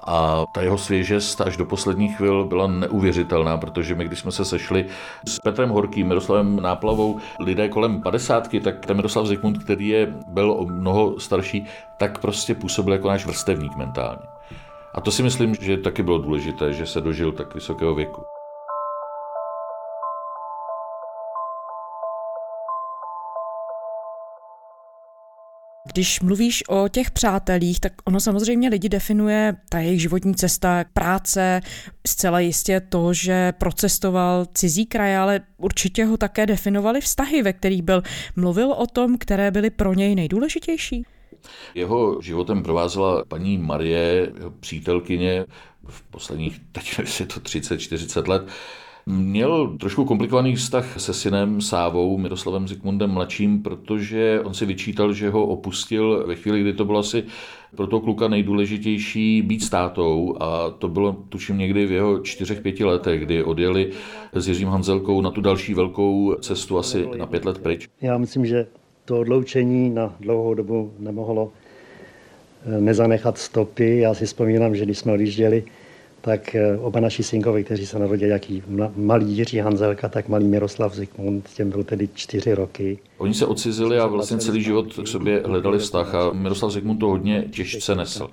A 0.03 0.45
ta 0.51 0.61
jeho 0.61 0.77
svěžest 0.77 1.41
až 1.41 1.57
do 1.57 1.65
posledních 1.65 2.17
chvil 2.17 2.45
byla 2.45 2.67
neuvěřitelná, 2.67 3.57
protože 3.57 3.95
my, 3.95 4.05
když 4.05 4.19
jsme 4.19 4.31
se 4.31 4.45
sešli 4.45 4.85
s 5.27 5.39
Petrem 5.39 5.69
Horkým, 5.69 6.07
Miroslavem 6.07 6.61
Náplavou, 6.61 7.19
lidé 7.39 7.69
kolem 7.69 8.01
padesátky, 8.01 8.59
tak 8.59 8.85
ten 8.85 8.95
Miroslav 8.95 9.25
Zikmund, 9.25 9.63
který 9.63 9.87
je, 9.87 10.13
byl 10.27 10.51
o 10.51 10.65
mnoho 10.65 11.19
starší, 11.19 11.65
tak 11.97 12.19
prostě 12.19 12.55
působil 12.55 12.93
jako 12.93 13.07
náš 13.07 13.25
vrstevník 13.25 13.75
mentálně. 13.75 14.21
A 14.93 15.01
to 15.01 15.11
si 15.11 15.23
myslím, 15.23 15.55
že 15.55 15.77
taky 15.77 16.03
bylo 16.03 16.17
důležité, 16.17 16.73
že 16.73 16.85
se 16.85 17.01
dožil 17.01 17.31
tak 17.31 17.55
vysokého 17.55 17.95
věku. 17.95 18.21
Když 25.93 26.21
mluvíš 26.21 26.63
o 26.69 26.87
těch 26.87 27.11
přátelích, 27.11 27.79
tak 27.79 27.93
ono 28.05 28.19
samozřejmě 28.19 28.69
lidi 28.69 28.89
definuje 28.89 29.55
ta 29.69 29.79
jejich 29.79 30.01
životní 30.01 30.35
cesta, 30.35 30.85
práce, 30.93 31.61
zcela 32.07 32.39
jistě 32.39 32.81
to, 32.89 33.13
že 33.13 33.51
procestoval 33.51 34.45
cizí 34.53 34.85
kraje, 34.85 35.17
ale 35.17 35.41
určitě 35.57 36.05
ho 36.05 36.17
také 36.17 36.45
definovali 36.45 37.01
vztahy, 37.01 37.41
ve 37.41 37.53
kterých 37.53 37.81
byl. 37.81 38.01
Mluvil 38.35 38.71
o 38.71 38.87
tom, 38.87 39.17
které 39.17 39.51
byly 39.51 39.69
pro 39.69 39.93
něj 39.93 40.15
nejdůležitější? 40.15 41.05
Jeho 41.75 42.21
životem 42.21 42.63
provázela 42.63 43.25
paní 43.25 43.57
Marie, 43.57 44.31
jeho 44.37 44.51
přítelkyně, 44.51 45.45
v 45.87 46.01
posledních, 46.01 46.61
teď 46.71 46.99
je 47.19 47.25
to 47.25 47.39
30-40 47.39 48.27
let, 48.27 48.41
Měl 49.05 49.77
trošku 49.77 50.05
komplikovaný 50.05 50.55
vztah 50.55 50.99
se 50.99 51.13
synem 51.13 51.61
Sávou, 51.61 52.17
Miroslavem 52.17 52.67
Zikmundem 52.67 53.09
mladším, 53.09 53.63
protože 53.63 54.41
on 54.43 54.53
si 54.53 54.65
vyčítal, 54.65 55.13
že 55.13 55.29
ho 55.29 55.47
opustil 55.47 56.23
ve 56.27 56.35
chvíli, 56.35 56.61
kdy 56.61 56.73
to 56.73 56.85
bylo 56.85 56.99
asi 56.99 57.23
pro 57.75 57.87
toho 57.87 57.99
kluka 57.99 58.27
nejdůležitější 58.27 59.41
být 59.41 59.63
státou 59.63 60.35
a 60.39 60.69
to 60.69 60.87
bylo 60.87 61.15
tuším 61.29 61.57
někdy 61.57 61.85
v 61.85 61.91
jeho 61.91 62.19
čtyřech, 62.19 62.61
pěti 62.61 62.83
letech, 62.83 63.25
kdy 63.25 63.43
odjeli 63.43 63.91
s 64.33 64.47
Jiřím 64.47 64.67
Hanzelkou 64.67 65.21
na 65.21 65.31
tu 65.31 65.41
další 65.41 65.73
velkou 65.73 66.35
cestu 66.41 66.77
asi 66.77 67.07
na 67.17 67.25
pět 67.25 67.45
let 67.45 67.57
pryč. 67.57 67.87
Já 68.01 68.17
myslím, 68.17 68.45
že 68.45 68.67
to 69.05 69.19
odloučení 69.19 69.89
na 69.89 70.15
dlouhou 70.19 70.53
dobu 70.53 70.93
nemohlo 70.99 71.51
eh, 72.65 72.81
nezanechat 72.81 73.37
stopy. 73.37 73.99
Já 73.99 74.13
si 74.13 74.25
vzpomínám, 74.25 74.75
že 74.75 74.85
když 74.85 74.97
jsme 74.97 75.13
odjížděli 75.13 75.63
tak 76.21 76.55
eh, 76.55 76.77
oba 76.77 76.99
naši 76.99 77.23
synkovi, 77.23 77.63
kteří 77.63 77.85
se 77.85 77.99
narodili, 77.99 78.31
jaký 78.31 78.63
malý 78.95 79.37
Jiří 79.37 79.57
Hanzelka, 79.57 80.09
tak 80.09 80.27
malý 80.27 80.45
Miroslav 80.45 80.95
Zikmund, 80.95 81.49
těm 81.49 81.69
byl 81.69 81.83
tedy 81.83 82.09
čtyři 82.13 82.53
roky. 82.53 82.99
Oni 83.17 83.33
se 83.33 83.45
odcizili 83.45 83.99
a 83.99 84.07
vlastně 84.07 84.37
celý 84.37 84.63
život 84.63 84.93
k 85.03 85.07
sobě 85.07 85.43
hledali 85.45 85.79
vztah 85.79 86.15
a 86.15 86.31
Miroslav 86.33 86.71
Zikmund 86.71 86.99
to 86.99 87.07
hodně 87.07 87.43
těžce 87.51 87.95
nesl. 87.95 88.29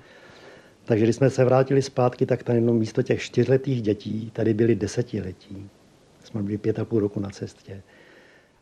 Takže 0.85 1.05
když 1.05 1.15
jsme 1.15 1.29
se 1.29 1.45
vrátili 1.45 1.81
zpátky, 1.81 2.25
tak 2.25 2.43
tady 2.43 2.57
jenom 2.57 2.77
místo 2.77 3.03
těch 3.03 3.21
čtyřletých 3.21 3.81
dětí 3.81 4.31
tady 4.33 4.53
byli 4.53 4.75
desetiletí. 4.75 5.69
Jsme 6.23 6.43
byli 6.43 6.57
pět 6.57 6.79
a 6.79 6.85
půl 6.85 6.99
roku 6.99 7.19
na 7.19 7.29
cestě. 7.29 7.81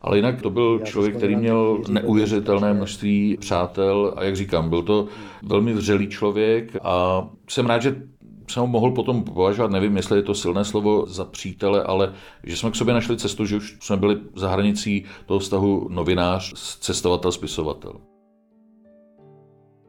Ale 0.00 0.16
jinak 0.18 0.42
to 0.42 0.50
byl 0.50 0.80
člověk, 0.84 1.16
který 1.16 1.36
měl 1.36 1.82
neuvěřitelné 1.88 2.74
množství 2.74 3.36
přátel 3.40 4.14
a 4.16 4.24
jak 4.24 4.36
říkám, 4.36 4.68
byl 4.68 4.82
to 4.82 5.06
velmi 5.42 5.72
vřelý 5.72 6.08
člověk 6.08 6.76
a 6.82 7.28
jsem 7.48 7.66
rád, 7.66 7.82
že 7.82 8.02
jsem 8.52 8.60
ho 8.60 8.66
mohl 8.66 8.90
potom 8.90 9.24
považovat, 9.24 9.70
nevím, 9.70 9.96
jestli 9.96 10.18
je 10.18 10.22
to 10.22 10.34
silné 10.34 10.64
slovo 10.64 11.06
za 11.06 11.24
přítele, 11.24 11.82
ale 11.82 12.12
že 12.44 12.56
jsme 12.56 12.70
k 12.70 12.74
sobě 12.74 12.94
našli 12.94 13.16
cestu, 13.16 13.46
že 13.46 13.56
už 13.56 13.76
jsme 13.80 13.96
byli 13.96 14.16
za 14.36 14.50
hranicí 14.50 15.04
toho 15.26 15.40
vztahu 15.40 15.88
novinář, 15.90 16.54
cestovatel, 16.80 17.32
spisovatel. 17.32 17.92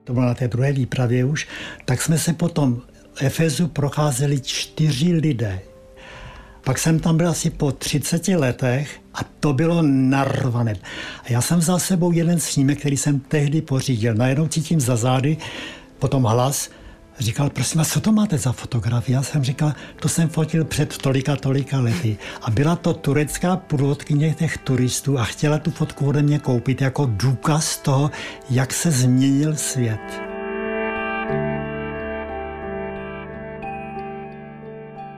To 0.04 0.14
bylo 0.14 0.26
na 0.26 0.34
té 0.34 0.48
druhé 0.48 0.74
výpravě 0.74 1.26
už, 1.26 1.48
tak 1.86 2.02
jsme 2.02 2.18
se 2.18 2.34
potom 2.34 2.82
Efezu 3.22 3.68
procházeli 3.68 4.42
čtyři 4.42 5.14
lidé. 5.14 5.62
Pak 6.64 6.78
jsem 6.78 7.00
tam 7.00 7.18
byl 7.18 7.30
asi 7.30 7.50
po 7.50 7.72
30 7.72 8.28
letech 8.28 9.02
a 9.14 9.20
to 9.40 9.54
bylo 9.54 9.82
narvané. 9.82 10.76
A 11.24 11.32
já 11.32 11.42
jsem 11.42 11.60
vzal 11.60 11.80
sebou 11.80 12.12
jeden 12.12 12.40
snímek, 12.40 12.80
který 12.80 12.98
jsem 12.98 13.20
tehdy 13.20 13.62
pořídil. 13.62 14.16
Najednou 14.16 14.48
cítím 14.48 14.80
za 14.80 14.96
zády, 14.96 15.38
potom 16.00 16.24
hlas, 16.24 16.70
Říkal, 17.20 17.50
prosím 17.50 17.78
vás, 17.78 17.94
co 17.94 18.02
to 18.02 18.12
máte 18.12 18.38
za 18.38 18.52
fotografii? 18.52 19.14
Já 19.14 19.24
jsem 19.24 19.44
říkal, 19.44 19.74
to 19.96 20.10
jsem 20.10 20.30
fotil 20.30 20.66
před 20.66 20.98
tolika, 20.98 21.36
tolika 21.36 21.80
lety. 21.80 22.18
A 22.42 22.52
byla 22.52 22.76
to 22.76 22.94
turecká 22.94 23.58
průvodkyně 23.58 24.34
těch 24.34 24.58
turistů 24.58 25.20
a 25.20 25.24
chtěla 25.24 25.58
tu 25.58 25.72
fotku 25.72 26.08
ode 26.08 26.22
mě 26.22 26.40
koupit 26.40 26.82
jako 26.82 27.06
důkaz 27.06 27.78
toho, 27.78 28.12
jak 28.50 28.74
se 28.74 28.92
změnil 28.92 29.56
svět. 29.56 30.29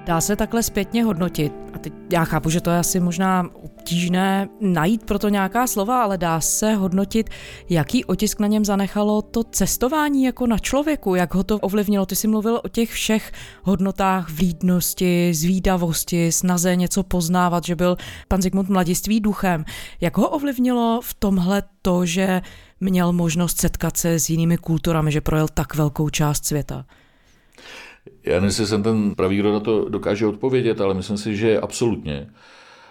Dá 0.06 0.22
se 0.22 0.36
takhle 0.36 0.64
zpětně 0.64 1.04
hodnotit. 1.04 1.54
A 1.74 1.78
teď 1.78 1.94
já 2.12 2.26
chápu, 2.26 2.50
že 2.50 2.62
to 2.62 2.70
je 2.70 2.78
asi 2.78 3.00
možná 3.00 3.50
obtížné 3.54 4.50
najít 4.62 5.06
proto 5.06 5.30
nějaká 5.30 5.68
slova, 5.68 6.04
ale 6.04 6.18
dá 6.18 6.42
se 6.42 6.74
hodnotit, 6.74 7.30
jaký 7.70 8.06
otisk 8.06 8.40
na 8.40 8.48
něm 8.48 8.66
zanechalo 8.66 9.22
to 9.22 9.44
cestování 9.44 10.24
jako 10.24 10.48
na 10.48 10.58
člověku, 10.58 11.16
jak 11.16 11.34
ho 11.34 11.44
to 11.44 11.60
ovlivnilo. 11.60 12.06
Ty 12.06 12.16
jsi 12.16 12.28
mluvil 12.28 12.62
o 12.64 12.68
těch 12.68 12.92
všech 12.92 13.32
hodnotách 13.64 14.30
vlídnosti, 14.30 15.34
zvídavosti, 15.34 16.32
snaze 16.32 16.76
něco 16.76 17.04
poznávat, 17.04 17.64
že 17.64 17.76
byl 17.76 17.98
pan 18.28 18.42
Zygmunt 18.42 18.70
mladiství 18.70 19.20
duchem. 19.20 19.66
Jak 20.02 20.18
ho 20.18 20.30
ovlivnilo 20.30 21.00
v 21.04 21.14
tomhle 21.14 21.64
to, 21.82 22.06
že 22.06 22.42
měl 22.80 23.14
možnost 23.14 23.60
setkat 23.60 23.98
se 23.98 24.20
s 24.20 24.30
jinými 24.30 24.58
kulturami, 24.58 25.12
že 25.12 25.22
projel 25.22 25.48
tak 25.54 25.76
velkou 25.76 26.10
část 26.10 26.46
světa? 26.46 26.86
Já 28.24 28.34
nevím, 28.34 28.46
jestli 28.46 28.68
jsem 28.68 28.84
ten 28.84 29.16
pravý, 29.16 29.38
kdo 29.38 29.54
na 29.54 29.60
to 29.60 29.90
dokáže 29.90 30.28
odpovědět, 30.28 30.82
ale 30.82 30.94
myslím 30.94 31.18
si, 31.18 31.36
že 31.38 31.60
absolutně. 31.60 32.28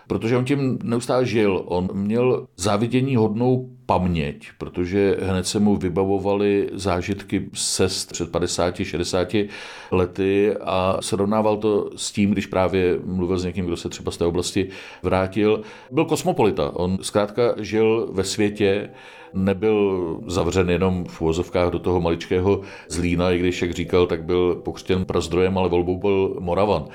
Protože 0.06 0.36
on 0.36 0.44
tím 0.44 0.78
neustále 0.82 1.26
žil. 1.26 1.62
On 1.66 1.88
měl 1.92 2.46
závidění 2.56 3.16
hodnou 3.16 3.70
paměť, 3.90 4.48
protože 4.59 5.16
hned 5.22 5.46
se 5.46 5.61
mu 5.61 5.76
vybavovaly 5.76 6.68
zážitky 6.72 7.50
sest 7.55 8.12
před 8.12 8.33
50-60 8.33 9.48
lety 9.90 10.57
a 10.61 10.96
srovnával 11.00 11.57
to 11.57 11.90
s 11.96 12.12
tím, 12.12 12.31
když 12.31 12.46
právě 12.46 12.98
mluvil 13.05 13.38
s 13.38 13.44
někým, 13.44 13.66
kdo 13.66 13.76
se 13.76 13.88
třeba 13.88 14.12
z 14.12 14.16
té 14.16 14.24
oblasti 14.24 14.68
vrátil. 15.03 15.62
Byl 15.90 16.05
kosmopolita. 16.05 16.70
On 16.76 16.98
zkrátka 17.03 17.55
žil 17.59 18.09
ve 18.12 18.24
světě, 18.24 18.90
nebyl 19.35 20.18
zavřen 20.26 20.70
jenom 20.70 21.05
v 21.05 21.20
uvozovkách 21.20 21.70
do 21.70 21.79
toho 21.79 22.00
maličkého 22.00 22.61
Zlína, 22.88 23.31
i 23.31 23.38
když, 23.38 23.62
jak 23.62 23.70
říkal, 23.70 24.07
tak 24.07 24.22
byl 24.22 24.55
pokřtěn 24.55 25.05
prazdrojem, 25.05 25.59
ale 25.59 25.68
volbou 25.68 25.98
byl 25.98 26.37
Moravan. 26.40 26.88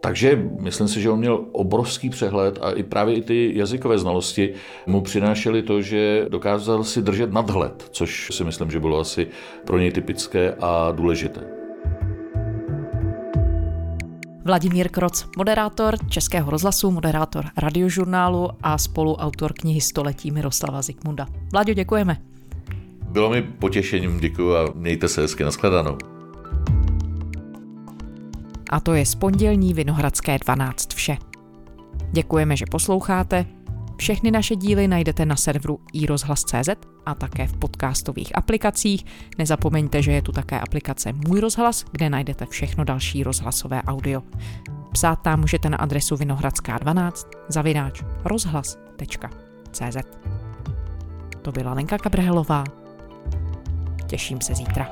Takže 0.00 0.48
myslím 0.60 0.88
si, 0.88 1.00
že 1.00 1.10
on 1.10 1.18
měl 1.18 1.44
obrovský 1.52 2.10
přehled 2.10 2.58
a 2.62 2.70
i 2.70 2.82
právě 2.82 3.14
i 3.14 3.22
ty 3.22 3.58
jazykové 3.58 3.98
znalosti 3.98 4.54
mu 4.86 5.00
přinášely 5.00 5.62
to, 5.62 5.82
že 5.82 6.26
dokázal 6.28 6.84
si 6.84 7.02
držet 7.02 7.32
nadhled, 7.32 7.88
což 7.90 8.28
si 8.32 8.44
myslím, 8.44 8.70
že 8.70 8.80
bylo 8.80 9.00
asi 9.00 9.26
pro 9.66 9.78
něj 9.78 9.90
typické 9.90 10.54
a 10.60 10.92
důležité. 10.92 11.40
Vladimír 14.44 14.88
Kroc, 14.88 15.26
moderátor 15.36 15.94
Českého 16.08 16.50
rozhlasu, 16.50 16.90
moderátor 16.90 17.44
radiožurnálu 17.58 18.48
a 18.62 18.78
spoluautor 18.78 19.52
knihy 19.52 19.80
Století 19.80 20.30
Miroslava 20.30 20.82
Zikmunda. 20.82 21.26
Vláďo, 21.52 21.74
děkujeme. 21.74 22.16
Bylo 23.10 23.30
mi 23.30 23.42
potěšením, 23.42 24.20
děkuji 24.20 24.56
a 24.56 24.68
mějte 24.74 25.08
se 25.08 25.20
hezky, 25.20 25.44
nashledanou. 25.44 25.98
A 28.70 28.80
to 28.80 28.94
je 28.94 29.06
z 29.06 29.14
pondělní 29.14 29.74
Vinohradské 29.74 30.38
12 30.38 30.94
vše. 30.94 31.16
Děkujeme, 32.12 32.56
že 32.56 32.64
posloucháte. 32.70 33.46
Všechny 33.96 34.30
naše 34.30 34.56
díly 34.56 34.88
najdete 34.88 35.26
na 35.26 35.36
serveru 35.36 35.80
iRozhlas.cz 35.92 36.68
a 37.06 37.14
také 37.14 37.46
v 37.46 37.56
podcastových 37.56 38.36
aplikacích. 38.38 39.04
Nezapomeňte, 39.38 40.02
že 40.02 40.12
je 40.12 40.22
tu 40.22 40.32
také 40.32 40.60
aplikace 40.60 41.12
Můj 41.12 41.40
rozhlas, 41.40 41.84
kde 41.92 42.10
najdete 42.10 42.46
všechno 42.46 42.84
další 42.84 43.22
rozhlasové 43.22 43.82
audio. 43.82 44.22
Psát 44.92 45.16
tam 45.16 45.40
můžete 45.40 45.70
na 45.70 45.76
adresu 45.76 46.16
vinohradská12 46.16 47.12
zavináč 47.48 48.02
rozhlas.cz 48.24 49.96
To 51.42 51.52
byla 51.52 51.74
Lenka 51.74 51.98
Kabrhelová. 51.98 52.64
Těším 54.06 54.40
se 54.40 54.54
zítra. 54.54 54.90